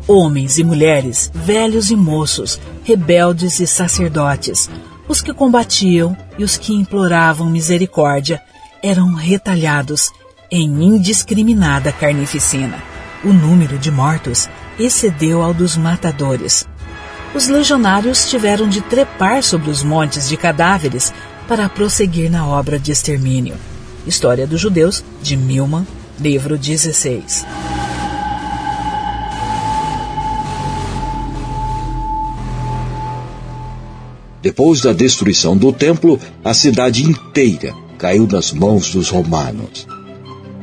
homens 0.07 0.59
e 0.59 0.63
mulheres, 0.63 1.31
velhos 1.33 1.89
e 1.89 1.95
moços, 1.95 2.59
rebeldes 2.83 3.59
e 3.59 3.65
sacerdotes, 3.65 4.69
os 5.07 5.21
que 5.21 5.33
combatiam 5.33 6.15
e 6.37 6.43
os 6.43 6.57
que 6.57 6.73
imploravam 6.73 7.49
misericórdia, 7.49 8.41
eram 8.83 9.13
retalhados 9.13 10.11
em 10.51 10.65
indiscriminada 10.65 11.91
carnificina. 11.91 12.77
O 13.23 13.33
número 13.33 13.79
de 13.79 13.89
mortos 13.89 14.47
excedeu 14.77 15.41
ao 15.41 15.53
dos 15.53 15.75
matadores. 15.75 16.67
Os 17.33 17.47
legionários 17.47 18.29
tiveram 18.29 18.69
de 18.69 18.81
trepar 18.81 19.43
sobre 19.43 19.69
os 19.69 19.81
montes 19.81 20.29
de 20.29 20.37
cadáveres 20.37 21.13
para 21.47 21.67
prosseguir 21.67 22.29
na 22.29 22.45
obra 22.45 22.77
de 22.77 22.91
extermínio. 22.91 23.55
História 24.05 24.45
dos 24.45 24.61
Judeus, 24.61 25.03
de 25.21 25.35
Milman, 25.35 25.85
livro 26.19 26.57
16. 26.57 27.45
Depois 34.41 34.81
da 34.81 34.93
destruição 34.93 35.57
do 35.57 35.73
templo, 35.73 36.19
a 36.43 36.53
cidade 36.53 37.03
inteira 37.03 37.73
caiu 37.97 38.27
nas 38.27 38.53
mãos 38.53 38.91
dos 38.91 39.09
romanos. 39.09 39.87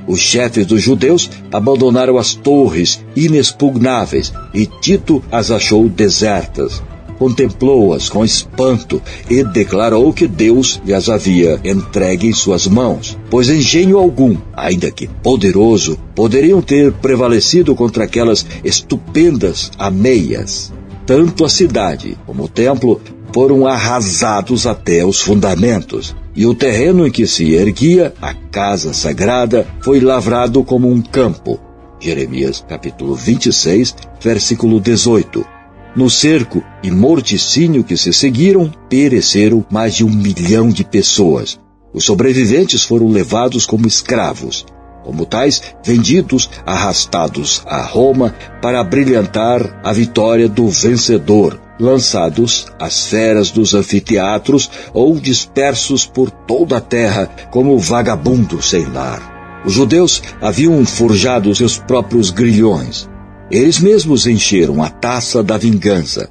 Os 0.07 0.21
chefes 0.21 0.67
dos 0.67 0.81
judeus 0.81 1.31
abandonaram 1.53 2.17
as 2.17 2.35
torres 2.35 3.05
inexpugnáveis 3.15 4.33
e 4.55 4.67
Tito 4.67 5.23
as 5.31 5.51
achou 5.51 5.89
desertas. 5.89 6.83
Contemplou-as 7.23 8.09
com 8.09 8.25
espanto 8.25 9.01
e 9.31 9.45
declarou 9.45 10.13
que 10.13 10.27
Deus 10.27 10.83
lhes 10.85 11.09
havia 11.09 11.61
entregue 11.63 12.27
em 12.27 12.33
suas 12.33 12.67
mãos, 12.67 13.17
pois 13.31 13.49
engenho 13.49 13.97
algum, 13.97 14.37
ainda 14.53 14.91
que 14.91 15.07
poderoso, 15.07 15.97
poderiam 16.17 16.61
ter 16.61 16.93
prevalecido 16.95 17.77
contra 17.77 18.03
aquelas 18.03 18.45
estupendas 18.65 19.71
ameias. 19.79 20.73
Tanto 21.07 21.45
a 21.45 21.49
cidade 21.49 22.19
como 22.27 22.43
o 22.43 22.49
templo 22.49 23.01
foram 23.33 23.69
arrasados 23.69 24.67
até 24.67 25.07
os 25.07 25.21
fundamentos, 25.21 26.17
e 26.35 26.45
o 26.45 26.57
terreno 26.57 27.07
em 27.07 27.11
que 27.13 27.25
se 27.25 27.53
erguia 27.53 28.13
a 28.21 28.35
casa 28.35 28.93
sagrada 28.93 29.65
foi 29.81 30.01
lavrado 30.01 30.65
como 30.65 30.91
um 30.91 31.01
campo. 31.01 31.61
Jeremias 32.01 32.65
capítulo 32.69 33.15
26, 33.15 33.95
versículo 34.21 34.81
18. 34.81 35.62
No 35.95 36.09
cerco 36.09 36.65
e 36.83 36.91
morticínio 36.91 37.85
que 37.85 37.99
se 37.99 38.15
seguiram, 38.15 38.73
pereceram 38.89 39.65
mais 39.71 39.95
de 39.95 40.05
um 40.05 40.11
milhão 40.11 40.71
de 40.71 40.85
pessoas. 40.85 41.61
Os 41.93 42.05
sobreviventes 42.05 42.83
foram 42.83 43.09
levados 43.09 43.67
como 43.67 43.87
escravos, 43.87 44.65
como 45.05 45.27
tais, 45.27 45.61
vendidos, 45.85 46.49
arrastados 46.65 47.63
a 47.67 47.83
Roma 47.83 48.35
para 48.63 48.83
brilhantar 48.83 49.81
a 49.85 49.93
vitória 49.93 50.49
do 50.49 50.67
vencedor, 50.69 51.61
lançados 51.79 52.69
às 52.79 53.09
feras 53.09 53.51
dos 53.51 53.75
anfiteatros 53.75 54.71
ou 54.95 55.15
dispersos 55.21 56.07
por 56.07 56.31
toda 56.31 56.79
a 56.79 56.81
terra 56.81 57.27
como 57.51 57.79
vagabundos 57.79 58.71
sem 58.71 58.87
lar. 58.87 59.61
Os 59.67 59.75
judeus 59.75 60.23
haviam 60.41 60.85
forjado 60.87 61.55
seus 61.55 61.77
próprios 61.77 62.31
grilhões. 62.31 63.12
Eles 63.53 63.79
mesmos 63.79 64.27
encheram 64.27 64.83
a 64.83 64.89
taça 64.89 65.43
da 65.43 65.59
vingança. 65.59 66.31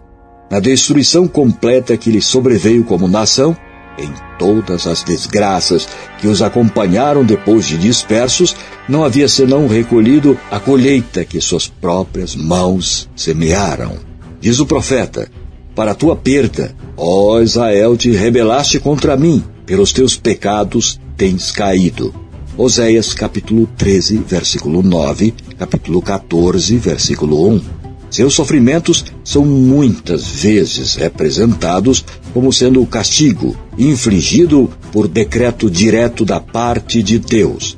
Na 0.49 0.59
destruição 0.59 1.27
completa 1.27 1.95
que 1.95 2.09
lhes 2.09 2.25
sobreveio 2.25 2.83
como 2.83 3.07
nação, 3.07 3.55
em 3.95 4.11
todas 4.39 4.87
as 4.87 5.03
desgraças 5.03 5.87
que 6.19 6.25
os 6.25 6.41
acompanharam 6.41 7.23
depois 7.23 7.67
de 7.67 7.77
dispersos, 7.77 8.55
não 8.89 9.03
havia 9.03 9.27
senão 9.27 9.67
recolhido 9.67 10.35
a 10.49 10.59
colheita 10.59 11.23
que 11.23 11.39
suas 11.39 11.67
próprias 11.67 12.35
mãos 12.35 13.07
semearam. 13.15 13.99
Diz 14.39 14.59
o 14.59 14.65
profeta: 14.65 15.29
Para 15.75 15.93
tua 15.93 16.15
perda, 16.15 16.75
ó 16.97 17.39
Israel, 17.39 17.95
te 17.95 18.09
rebelaste 18.09 18.79
contra 18.79 19.15
mim, 19.15 19.43
pelos 19.63 19.93
teus 19.93 20.17
pecados 20.17 20.99
tens 21.15 21.51
caído. 21.51 22.20
Oséias 22.57 23.13
capítulo 23.13 23.67
13, 23.77 24.17
versículo 24.27 24.83
9, 24.83 25.33
capítulo 25.57 26.01
14, 26.01 26.77
versículo 26.77 27.47
1. 27.47 27.61
Seus 28.09 28.33
sofrimentos 28.33 29.05
são 29.23 29.45
muitas 29.45 30.27
vezes 30.27 30.95
representados 30.95 32.03
como 32.33 32.51
sendo 32.51 32.81
o 32.81 32.85
castigo 32.85 33.55
infligido 33.77 34.69
por 34.91 35.07
decreto 35.07 35.71
direto 35.71 36.25
da 36.25 36.41
parte 36.41 37.01
de 37.01 37.17
Deus. 37.19 37.77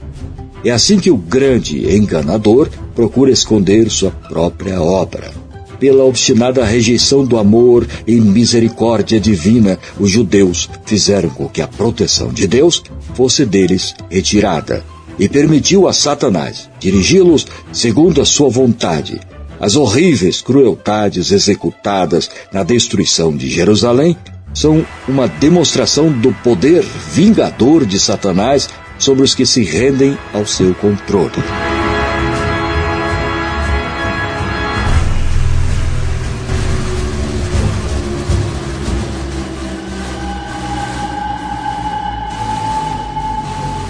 É 0.66 0.72
assim 0.72 0.98
que 0.98 1.12
o 1.12 1.18
grande 1.18 1.96
enganador 1.96 2.68
procura 2.96 3.30
esconder 3.30 3.92
sua 3.92 4.10
própria 4.10 4.82
obra. 4.82 5.32
Pela 5.80 6.04
obstinada 6.04 6.64
rejeição 6.64 7.26
do 7.26 7.38
amor 7.38 7.86
e 8.08 8.16
misericórdia 8.16 9.20
divina, 9.20 9.78
os 10.00 10.10
judeus 10.10 10.70
fizeram 10.86 11.30
com 11.30 11.48
que 11.48 11.62
a 11.62 11.68
proteção 11.68 12.30
de 12.30 12.48
Deus 12.48 12.82
fosse 13.16 13.46
deles 13.46 13.96
retirada 14.10 14.84
e 15.18 15.30
permitiu 15.30 15.88
a 15.88 15.94
Satanás 15.94 16.70
dirigi-los 16.80 17.46
segundo 17.72 18.22
a 18.22 18.26
sua 18.26 18.50
vontade, 18.50 19.20
as 19.60 19.76
horríveis 19.76 20.42
crueldades 20.42 21.32
executadas 21.32 22.30
na 22.52 22.64
destruição 22.64 23.36
de 23.36 23.50
Jerusalém 23.50 24.18
são 24.54 24.86
uma 25.08 25.28
demonstração 25.28 26.12
do 26.12 26.34
poder 26.44 26.84
vingador 27.12 27.86
de 27.86 28.00
Satanás 28.00 28.70
sobre 29.00 29.24
os 29.24 29.34
que 29.34 29.46
se 29.46 29.64
rendem 29.64 30.18
ao 30.34 30.46
seu 30.46 30.74
controle. 30.76 31.73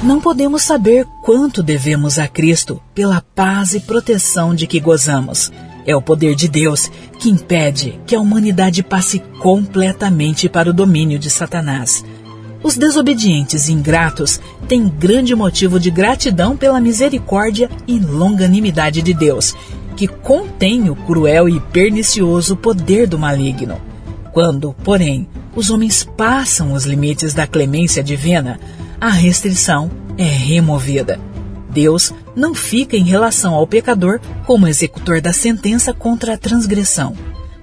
Não 0.04 0.20
podemos 0.20 0.64
saber 0.64 1.08
quanto 1.24 1.64
devemos 1.64 2.20
a 2.20 2.28
Cristo 2.28 2.82
pela 2.94 3.24
paz 3.34 3.74
e 3.74 3.80
proteção 3.80 4.54
de 4.54 4.68
que 4.68 4.78
gozamos. 4.78 5.50
É 5.86 5.96
o 5.96 6.02
poder 6.02 6.36
de 6.36 6.50
Deus 6.50 6.92
que 7.18 7.30
impede 7.30 7.98
que 8.06 8.14
a 8.14 8.20
humanidade 8.20 8.84
passe 8.84 9.20
completamente 9.40 10.50
para 10.50 10.70
o 10.70 10.74
domínio 10.74 11.18
de 11.18 11.30
Satanás. 11.30 12.04
Os 12.62 12.76
desobedientes 12.76 13.70
e 13.70 13.72
ingratos 13.72 14.42
têm 14.68 14.90
grande 14.90 15.34
motivo 15.36 15.80
de 15.80 15.90
gratidão 15.90 16.58
pela 16.58 16.82
misericórdia 16.82 17.70
e 17.88 17.98
longanimidade 17.98 19.02
de 19.02 19.14
Deus, 19.14 19.56
que 19.96 20.06
contém 20.06 20.90
o 20.90 20.98
cruel 20.98 21.48
e 21.48 21.62
pernicioso 21.62 22.58
poder 22.58 23.08
do 23.08 23.18
maligno. 23.18 23.80
Quando, 24.34 24.76
porém, 24.84 25.30
os 25.56 25.70
homens 25.70 26.04
passam 26.04 26.74
os 26.74 26.84
limites 26.84 27.34
da 27.34 27.48
clemência 27.48 28.04
divina, 28.04 28.60
a 29.04 29.10
restrição 29.10 29.92
é 30.18 30.24
removida. 30.24 31.20
Deus 31.70 32.14
não 32.34 32.56
fica 32.56 32.96
em 32.96 33.04
relação 33.04 33.54
ao 33.54 33.68
pecador 33.68 34.22
como 34.46 34.66
executor 34.66 35.20
da 35.20 35.34
sentença 35.34 35.94
contra 35.94 36.36
a 36.36 36.38
transgressão, 36.38 37.14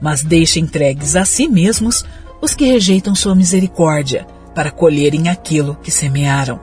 mas 0.02 0.22
deixa 0.22 0.60
entregues 0.60 1.16
a 1.16 1.24
si 1.24 1.48
mesmos 1.48 2.04
os 2.42 2.54
que 2.54 2.66
rejeitam 2.66 3.14
sua 3.14 3.34
misericórdia, 3.34 4.26
para 4.54 4.70
colherem 4.70 5.30
aquilo 5.30 5.78
que 5.82 5.90
semearam. 5.90 6.60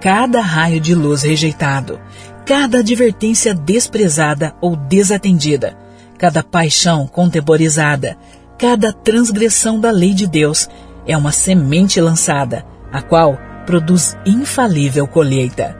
Cada 0.00 0.40
raio 0.40 0.80
de 0.80 0.96
luz 0.96 1.22
rejeitado, 1.22 2.00
cada 2.44 2.78
advertência 2.78 3.54
desprezada 3.54 4.52
ou 4.60 4.74
desatendida, 4.74 5.78
cada 6.18 6.42
paixão 6.42 7.06
contemporizada, 7.06 8.18
cada 8.58 8.92
transgressão 8.92 9.78
da 9.78 9.92
lei 9.92 10.12
de 10.12 10.26
Deus 10.26 10.68
é 11.06 11.16
uma 11.16 11.30
semente 11.30 12.00
lançada, 12.00 12.66
a 12.92 13.00
qual 13.00 13.38
produz 13.68 14.16
infalível 14.24 15.06
colheita. 15.06 15.76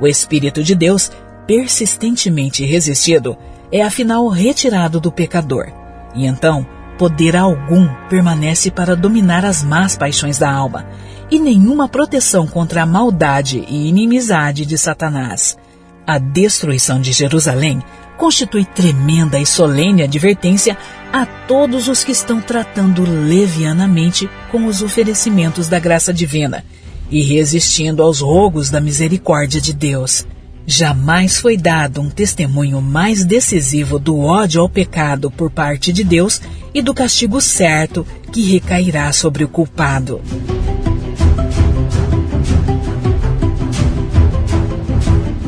O 0.00 0.06
Espírito 0.06 0.62
de 0.62 0.72
Deus, 0.72 1.10
persistentemente 1.48 2.64
resistido, 2.64 3.36
é 3.72 3.82
afinal 3.82 4.28
retirado 4.28 5.00
do 5.00 5.10
pecador, 5.10 5.66
e 6.14 6.26
então 6.26 6.64
poder 6.96 7.34
algum 7.34 7.88
permanece 8.08 8.70
para 8.70 8.94
dominar 8.94 9.44
as 9.44 9.64
más 9.64 9.96
paixões 9.96 10.38
da 10.38 10.48
alma, 10.48 10.86
e 11.28 11.40
nenhuma 11.40 11.88
proteção 11.88 12.46
contra 12.46 12.84
a 12.84 12.86
maldade 12.86 13.64
e 13.66 13.88
inimizade 13.88 14.64
de 14.64 14.78
Satanás. 14.78 15.58
A 16.06 16.18
destruição 16.18 17.00
de 17.00 17.10
Jerusalém 17.10 17.82
constitui 18.16 18.64
tremenda 18.64 19.40
e 19.40 19.44
solene 19.44 20.04
advertência 20.04 20.78
a 21.12 21.26
todos 21.26 21.88
os 21.88 22.04
que 22.04 22.12
estão 22.12 22.40
tratando 22.40 23.02
levianamente 23.02 24.30
com 24.52 24.66
os 24.66 24.82
oferecimentos 24.82 25.66
da 25.66 25.80
graça 25.80 26.14
divina 26.14 26.62
e 27.10 27.22
resistindo 27.22 28.02
aos 28.02 28.20
rogos 28.20 28.70
da 28.70 28.80
misericórdia 28.80 29.60
de 29.60 29.72
Deus. 29.72 30.26
Jamais 30.66 31.38
foi 31.38 31.56
dado 31.56 32.00
um 32.00 32.08
testemunho 32.08 32.80
mais 32.80 33.24
decisivo 33.24 33.98
do 33.98 34.18
ódio 34.18 34.62
ao 34.62 34.68
pecado 34.68 35.30
por 35.30 35.50
parte 35.50 35.92
de 35.92 36.02
Deus 36.02 36.40
e 36.72 36.80
do 36.80 36.94
castigo 36.94 37.40
certo 37.40 38.06
que 38.32 38.42
recairá 38.42 39.12
sobre 39.12 39.44
o 39.44 39.48
culpado. 39.48 40.20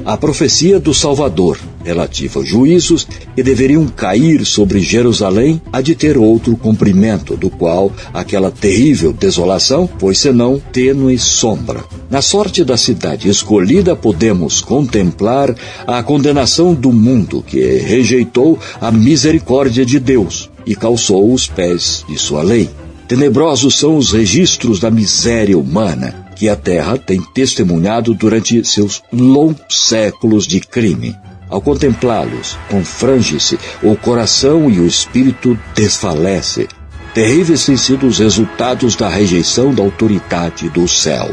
A 0.04 0.16
profecia 0.16 0.78
do 0.78 0.94
Salvador 0.94 1.58
relativa 1.86 2.40
aos 2.40 2.48
juízos 2.48 3.06
que 3.34 3.42
deveriam 3.42 3.86
cair 3.86 4.44
sobre 4.44 4.80
Jerusalém 4.80 5.62
há 5.72 5.80
de 5.80 5.94
ter 5.94 6.18
outro 6.18 6.56
cumprimento, 6.56 7.36
do 7.36 7.48
qual 7.48 7.92
aquela 8.12 8.50
terrível 8.50 9.12
desolação 9.12 9.88
foi 9.98 10.14
senão 10.14 10.60
tênue 10.72 11.18
sombra. 11.18 11.84
Na 12.10 12.20
sorte 12.20 12.64
da 12.64 12.76
cidade 12.76 13.28
escolhida 13.28 13.94
podemos 13.94 14.60
contemplar 14.60 15.54
a 15.86 16.02
condenação 16.02 16.74
do 16.74 16.92
mundo 16.92 17.44
que 17.46 17.60
rejeitou 17.78 18.58
a 18.80 18.90
misericórdia 18.90 19.86
de 19.86 20.00
Deus 20.00 20.50
e 20.66 20.74
calçou 20.74 21.32
os 21.32 21.46
pés 21.46 22.04
de 22.08 22.18
sua 22.18 22.42
lei. 22.42 22.68
Tenebrosos 23.06 23.78
são 23.78 23.96
os 23.96 24.10
registros 24.10 24.80
da 24.80 24.90
miséria 24.90 25.56
humana 25.56 26.26
que 26.36 26.48
a 26.48 26.56
Terra 26.56 26.98
tem 26.98 27.20
testemunhado 27.34 28.12
durante 28.12 28.62
seus 28.64 29.02
longos 29.12 29.88
séculos 29.88 30.46
de 30.46 30.60
crime. 30.60 31.16
Ao 31.48 31.60
contemplá-los, 31.60 32.58
confrange-se 32.68 33.58
o 33.82 33.94
coração 33.96 34.68
e 34.68 34.80
o 34.80 34.86
espírito 34.86 35.56
desfalece. 35.74 36.66
Terríveis 37.14 37.64
têm 37.64 37.76
sido 37.76 38.06
os 38.06 38.18
resultados 38.18 38.96
da 38.96 39.08
rejeição 39.08 39.72
da 39.72 39.82
autoridade 39.82 40.68
do 40.68 40.88
céu. 40.88 41.32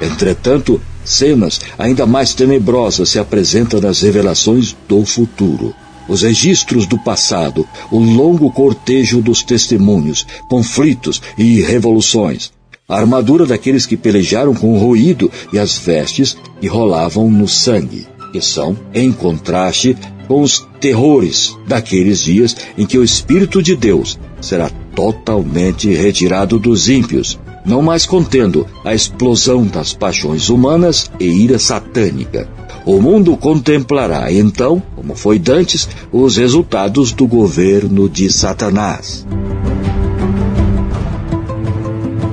Entretanto, 0.00 0.80
cenas 1.02 1.60
ainda 1.78 2.04
mais 2.04 2.34
tenebrosas 2.34 3.08
se 3.08 3.18
apresentam 3.18 3.80
nas 3.80 4.02
revelações 4.02 4.76
do 4.86 5.04
futuro. 5.04 5.74
Os 6.06 6.20
registros 6.20 6.86
do 6.86 6.98
passado, 6.98 7.66
o 7.90 7.98
longo 7.98 8.50
cortejo 8.52 9.22
dos 9.22 9.42
testemunhos, 9.42 10.26
conflitos 10.50 11.22
e 11.38 11.62
revoluções, 11.62 12.52
a 12.86 12.98
armadura 12.98 13.46
daqueles 13.46 13.86
que 13.86 13.96
pelejaram 13.96 14.54
com 14.54 14.74
o 14.74 14.78
ruído 14.78 15.32
e 15.50 15.58
as 15.58 15.78
vestes 15.78 16.36
que 16.60 16.66
rolavam 16.66 17.30
no 17.30 17.48
sangue 17.48 18.06
são 18.40 18.76
em 18.92 19.12
contraste 19.12 19.96
com 20.26 20.42
os 20.42 20.66
terrores 20.80 21.56
daqueles 21.66 22.20
dias 22.20 22.56
em 22.76 22.86
que 22.86 22.98
o 22.98 23.04
Espírito 23.04 23.62
de 23.62 23.76
Deus 23.76 24.18
será 24.40 24.70
totalmente 24.94 25.92
retirado 25.92 26.58
dos 26.58 26.88
ímpios, 26.88 27.38
não 27.64 27.82
mais 27.82 28.06
contendo 28.06 28.66
a 28.84 28.94
explosão 28.94 29.64
das 29.66 29.92
paixões 29.92 30.48
humanas 30.48 31.10
e 31.18 31.24
ira 31.24 31.58
satânica. 31.58 32.48
O 32.84 33.00
mundo 33.00 33.36
contemplará 33.36 34.30
então, 34.30 34.82
como 34.94 35.14
foi 35.14 35.38
dantes, 35.38 35.88
os 36.12 36.36
resultados 36.36 37.12
do 37.12 37.26
governo 37.26 38.08
de 38.08 38.30
Satanás. 38.30 39.26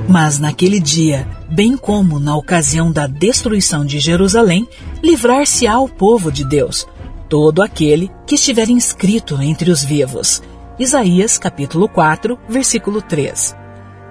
Mas 0.06 0.38
naquele 0.38 0.78
dia, 0.78 1.26
bem 1.50 1.74
como 1.74 2.20
na 2.20 2.36
ocasião 2.36 2.92
da 2.92 3.06
destruição 3.06 3.82
de 3.82 3.98
Jerusalém, 3.98 4.68
livrar-se-á 5.02 5.80
o 5.80 5.88
povo 5.88 6.30
de 6.30 6.44
Deus, 6.44 6.86
todo 7.28 7.60
aquele 7.60 8.10
que 8.24 8.36
estiver 8.36 8.68
inscrito 8.68 9.40
entre 9.42 9.70
os 9.70 9.82
vivos. 9.82 10.40
Isaías 10.78 11.38
capítulo 11.38 11.88
4, 11.88 12.38
versículo 12.48 13.02
3. 13.02 13.56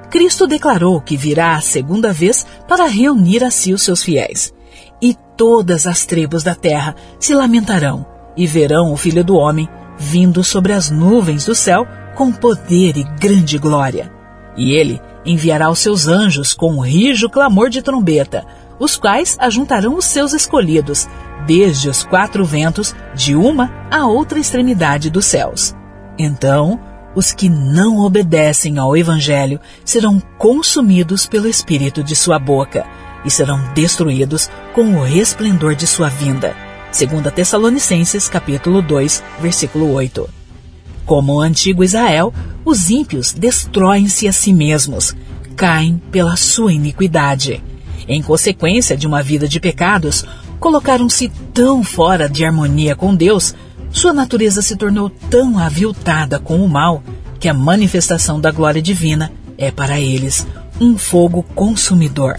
Cristo 0.10 0.45
declarou 0.45 0.99
que 0.99 1.15
virá 1.15 1.56
a 1.56 1.62
segunda 1.62 2.12
vez 2.12 2.45
para 2.67 2.86
reunir 2.86 3.43
a 3.43 3.49
si 3.49 3.73
os 3.73 3.82
seus 3.82 4.04
fiéis. 4.04 4.54
E 5.01 5.15
todas 5.38 5.88
as 5.88 6.06
tribos 6.06 6.43
da 6.43 6.54
terra 6.54 6.95
se 7.17 7.34
lamentarão 7.34 8.06
e 8.36 8.45
verão 8.45 8.91
o 8.91 8.97
Filho 8.97 9.23
do 9.23 9.36
Homem 9.36 9.69
vindo 9.97 10.43
sobre 10.43 10.73
as 10.73 10.89
nuvens 10.89 11.45
do 11.45 11.56
céu 11.56 11.88
com 12.15 12.32
poder 12.32 12.97
e 12.97 13.04
grande 13.19 13.58
glória. 13.58 14.12
E 14.58 14.73
ele 14.73 14.99
enviará 15.25 15.69
os 15.69 15.80
seus 15.80 16.08
anjos 16.08 16.54
com 16.54 16.73
um 16.73 16.82
rijo 16.82 17.30
clamor 17.30 17.69
de 17.69 17.82
trombeta, 17.82 18.45
os 18.81 18.97
quais 18.97 19.37
ajuntarão 19.39 19.95
os 19.95 20.05
seus 20.05 20.33
escolhidos, 20.33 21.07
desde 21.45 21.87
os 21.87 22.03
quatro 22.03 22.43
ventos, 22.43 22.95
de 23.13 23.35
uma 23.35 23.71
a 23.91 24.07
outra 24.07 24.39
extremidade 24.39 25.11
dos 25.11 25.25
céus. 25.25 25.75
Então, 26.17 26.79
os 27.15 27.31
que 27.31 27.47
não 27.47 27.99
obedecem 27.99 28.79
ao 28.79 28.97
Evangelho 28.97 29.59
serão 29.85 30.19
consumidos 30.35 31.27
pelo 31.27 31.47
espírito 31.47 32.03
de 32.03 32.15
sua 32.15 32.39
boca 32.39 32.83
e 33.23 33.29
serão 33.29 33.61
destruídos 33.75 34.49
com 34.73 34.95
o 34.95 35.03
resplendor 35.03 35.75
de 35.75 35.85
sua 35.85 36.09
vinda. 36.09 36.55
2 36.91 37.33
Tessalonicenses 37.33 38.27
capítulo 38.27 38.81
2, 38.81 39.23
versículo 39.39 39.91
8. 39.93 40.27
Como 41.05 41.35
o 41.35 41.39
antigo 41.39 41.83
Israel, 41.83 42.33
os 42.65 42.89
ímpios 42.89 43.31
destroem-se 43.31 44.27
a 44.27 44.33
si 44.33 44.51
mesmos, 44.51 45.15
caem 45.55 46.01
pela 46.11 46.35
sua 46.35 46.73
iniquidade. 46.73 47.61
Em 48.07 48.21
consequência 48.21 48.97
de 48.97 49.07
uma 49.07 49.21
vida 49.21 49.47
de 49.47 49.59
pecados, 49.59 50.25
colocaram-se 50.59 51.31
tão 51.53 51.83
fora 51.83 52.29
de 52.29 52.45
harmonia 52.45 52.95
com 52.95 53.15
Deus, 53.15 53.55
sua 53.91 54.13
natureza 54.13 54.61
se 54.61 54.75
tornou 54.75 55.09
tão 55.09 55.57
aviltada 55.57 56.39
com 56.39 56.63
o 56.63 56.69
mal, 56.69 57.03
que 57.39 57.49
a 57.49 57.53
manifestação 57.53 58.39
da 58.39 58.51
glória 58.51 58.81
divina 58.81 59.31
é 59.57 59.71
para 59.71 59.99
eles 59.99 60.45
um 60.79 60.97
fogo 60.97 61.43
consumidor. 61.55 62.37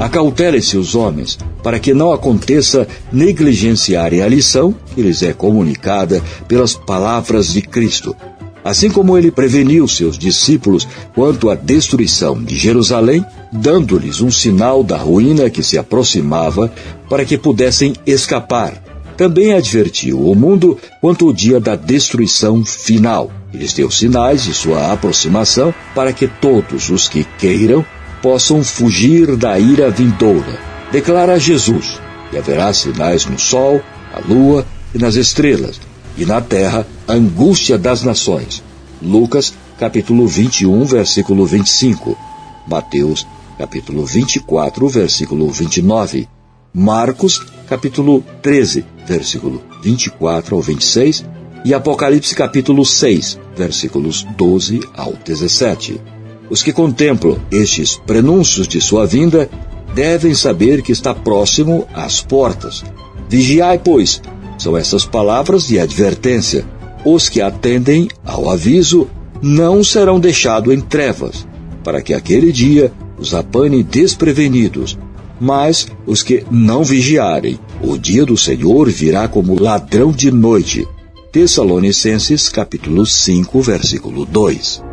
Acautele-se 0.00 0.76
os 0.76 0.94
homens, 0.94 1.38
para 1.62 1.78
que 1.78 1.94
não 1.94 2.12
aconteça 2.12 2.88
negligenciarem 3.12 4.20
a 4.20 4.28
lição 4.28 4.74
que 4.94 5.00
lhes 5.00 5.22
é 5.22 5.32
comunicada 5.32 6.20
pelas 6.48 6.74
palavras 6.74 7.52
de 7.52 7.62
Cristo. 7.62 8.16
Assim 8.64 8.90
como 8.90 9.18
ele 9.18 9.30
preveniu 9.30 9.88
seus 9.88 10.16
discípulos 10.16 10.86
quanto 11.14 11.50
à 11.50 11.54
destruição 11.54 12.42
de 12.42 12.56
Jerusalém, 12.56 13.24
dando-lhes 13.52 14.20
um 14.20 14.30
sinal 14.30 14.84
da 14.84 14.96
ruína 14.96 15.50
que 15.50 15.62
se 15.62 15.76
aproximava 15.76 16.72
para 17.08 17.24
que 17.24 17.36
pudessem 17.36 17.92
escapar. 18.06 18.82
Também 19.16 19.52
advertiu 19.52 20.20
o 20.20 20.34
mundo 20.34 20.78
quanto 21.00 21.26
ao 21.26 21.32
dia 21.32 21.60
da 21.60 21.76
destruição 21.76 22.64
final. 22.64 23.30
Eles 23.52 23.72
deu 23.74 23.90
sinais 23.90 24.44
de 24.44 24.54
sua 24.54 24.92
aproximação 24.92 25.74
para 25.94 26.12
que 26.12 26.26
todos 26.26 26.88
os 26.88 27.08
que 27.08 27.24
queiram 27.38 27.84
possam 28.22 28.62
fugir 28.62 29.36
da 29.36 29.58
ira 29.58 29.90
vindoura. 29.90 30.58
Declara 30.90 31.38
Jesus 31.38 32.00
que 32.32 32.38
haverá 32.38 32.72
sinais 32.72 33.26
no 33.26 33.38
sol, 33.38 33.82
na 34.10 34.20
lua 34.26 34.66
e 34.94 34.98
nas 34.98 35.16
estrelas, 35.16 35.78
e 36.16 36.24
na 36.24 36.40
terra 36.40 36.86
a 37.06 37.12
angústia 37.12 37.78
das 37.78 38.02
nações. 38.02 38.62
Lucas, 39.00 39.52
capítulo 39.78 40.26
21, 40.26 40.84
versículo 40.84 41.44
25. 41.46 42.16
Mateus, 42.66 43.26
capítulo 43.58 44.04
24, 44.04 44.88
versículo 44.88 45.50
29. 45.50 46.28
Marcos, 46.72 47.40
capítulo 47.68 48.24
13, 48.40 48.84
versículo 49.06 49.62
24 49.82 50.56
ao 50.56 50.62
26. 50.62 51.24
E 51.64 51.72
Apocalipse, 51.74 52.34
capítulo 52.34 52.84
6, 52.84 53.38
versículos 53.56 54.26
12 54.36 54.80
ao 54.96 55.12
17. 55.12 56.00
Os 56.50 56.62
que 56.62 56.72
contemplam 56.72 57.38
estes 57.50 57.96
prenúncios 57.96 58.68
de 58.68 58.80
sua 58.80 59.06
vinda 59.06 59.48
devem 59.94 60.34
saber 60.34 60.82
que 60.82 60.92
está 60.92 61.14
próximo 61.14 61.86
às 61.94 62.20
portas. 62.20 62.84
Vigiai, 63.28 63.78
pois, 63.78 64.20
são 64.62 64.76
essas 64.76 65.04
palavras 65.04 65.66
de 65.66 65.78
advertência. 65.78 66.64
Os 67.04 67.28
que 67.28 67.40
atendem 67.40 68.08
ao 68.24 68.48
aviso 68.48 69.08
não 69.42 69.82
serão 69.82 70.20
deixados 70.20 70.72
em 70.72 70.80
trevas, 70.80 71.46
para 71.82 72.00
que 72.00 72.14
aquele 72.14 72.52
dia 72.52 72.92
os 73.18 73.34
apane 73.34 73.82
desprevenidos. 73.82 74.96
Mas 75.40 75.88
os 76.06 76.22
que 76.22 76.44
não 76.48 76.84
vigiarem, 76.84 77.58
o 77.82 77.98
dia 77.98 78.24
do 78.24 78.36
Senhor 78.36 78.88
virá 78.88 79.26
como 79.26 79.60
ladrão 79.60 80.12
de 80.12 80.30
noite. 80.30 80.86
Tessalonicenses 81.32 82.48
capítulo 82.48 83.04
5, 83.04 83.60
versículo 83.60 84.24
2. 84.24 84.91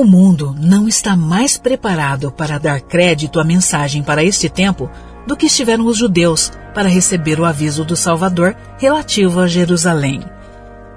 O 0.00 0.04
mundo 0.06 0.56
não 0.58 0.88
está 0.88 1.14
mais 1.14 1.58
preparado 1.58 2.32
para 2.32 2.56
dar 2.56 2.80
crédito 2.80 3.38
à 3.38 3.44
mensagem 3.44 4.02
para 4.02 4.24
este 4.24 4.48
tempo 4.48 4.90
do 5.26 5.36
que 5.36 5.44
estiveram 5.44 5.84
os 5.84 5.98
judeus 5.98 6.50
para 6.74 6.88
receber 6.88 7.38
o 7.38 7.44
aviso 7.44 7.84
do 7.84 7.94
Salvador 7.94 8.56
relativo 8.78 9.40
a 9.40 9.46
Jerusalém. 9.46 10.22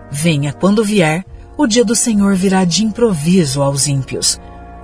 Venha 0.09 0.53
quando 0.53 0.85
vier, 0.85 1.25
o 1.57 1.67
dia 1.67 1.83
do 1.83 1.93
Senhor 1.93 2.33
virá 2.33 2.63
de 2.63 2.85
improviso 2.85 3.61
aos 3.61 3.87
ímpios, 3.87 4.39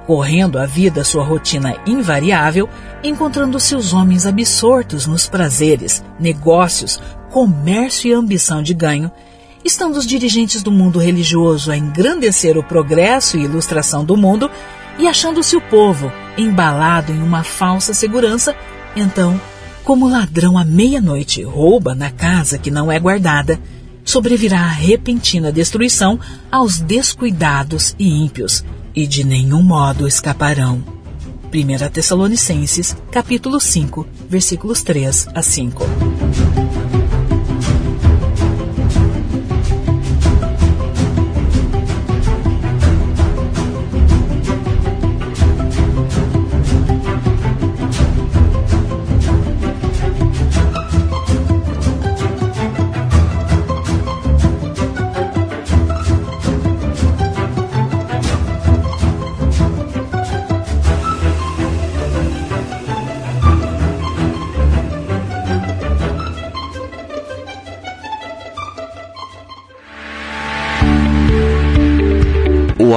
correndo 0.05 0.59
a 0.59 0.65
vida 0.65 1.01
sua 1.05 1.23
rotina 1.23 1.77
invariável, 1.87 2.67
encontrando-se 3.01 3.73
os 3.73 3.93
homens 3.93 4.25
absortos 4.25 5.07
nos 5.07 5.29
prazeres, 5.29 6.03
negócios, 6.19 6.99
comércio 7.29 8.09
e 8.09 8.13
ambição 8.13 8.61
de 8.61 8.73
ganho, 8.73 9.09
estando 9.63 9.97
os 9.97 10.05
dirigentes 10.05 10.63
do 10.63 10.71
mundo 10.71 10.99
religioso 10.99 11.71
a 11.71 11.77
engrandecer 11.77 12.57
o 12.57 12.63
progresso 12.63 13.37
e 13.37 13.43
ilustração 13.43 14.05
do 14.05 14.15
mundo 14.15 14.49
e 14.97 15.07
achando-se 15.07 15.55
o 15.55 15.61
povo 15.61 16.11
embalado 16.37 17.11
em 17.11 17.21
uma 17.21 17.43
falsa 17.43 17.93
segurança, 17.93 18.55
então, 18.95 19.39
como 19.83 20.09
ladrão 20.09 20.57
à 20.57 20.63
meia-noite 20.63 21.41
rouba 21.43 21.95
na 21.95 22.11
casa 22.11 22.57
que 22.57 22.71
não 22.71 22.91
é 22.91 22.99
guardada, 22.99 23.59
sobrevirá 24.03 24.59
a 24.59 24.67
repentina 24.67 25.51
destruição 25.51 26.19
aos 26.51 26.79
descuidados 26.79 27.95
e 27.97 28.07
ímpios, 28.07 28.63
e 28.95 29.05
de 29.05 29.23
nenhum 29.23 29.61
modo 29.61 30.07
escaparão. 30.07 30.83
1 31.53 31.89
Tessalonicenses, 31.89 32.95
capítulo 33.11 33.59
5, 33.59 34.05
versículos 34.29 34.83
3 34.83 35.29
a 35.33 35.41
5. 35.41 36.68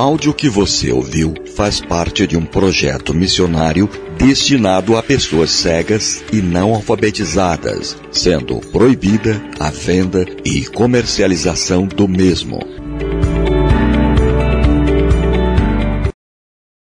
Áudio 0.03 0.35
que 0.35 0.49
você 0.49 0.91
ouviu 0.91 1.33
faz 1.55 1.81
parte 1.81 2.27
de 2.27 2.37
um 2.37 2.45
projeto 2.45 3.15
missionário 3.15 3.89
destinado 4.19 4.97
a 4.97 5.03
pessoas 5.03 5.53
cegas 5.53 6.25
e 6.33 6.43
não 6.43 6.75
alfabetizadas, 6.75 7.97
sendo 8.11 8.59
proibida 8.73 9.41
a 9.61 9.71
venda 9.71 10.27
e 10.45 10.67
comercialização 10.67 11.87
do 11.87 12.09
mesmo. 12.09 12.72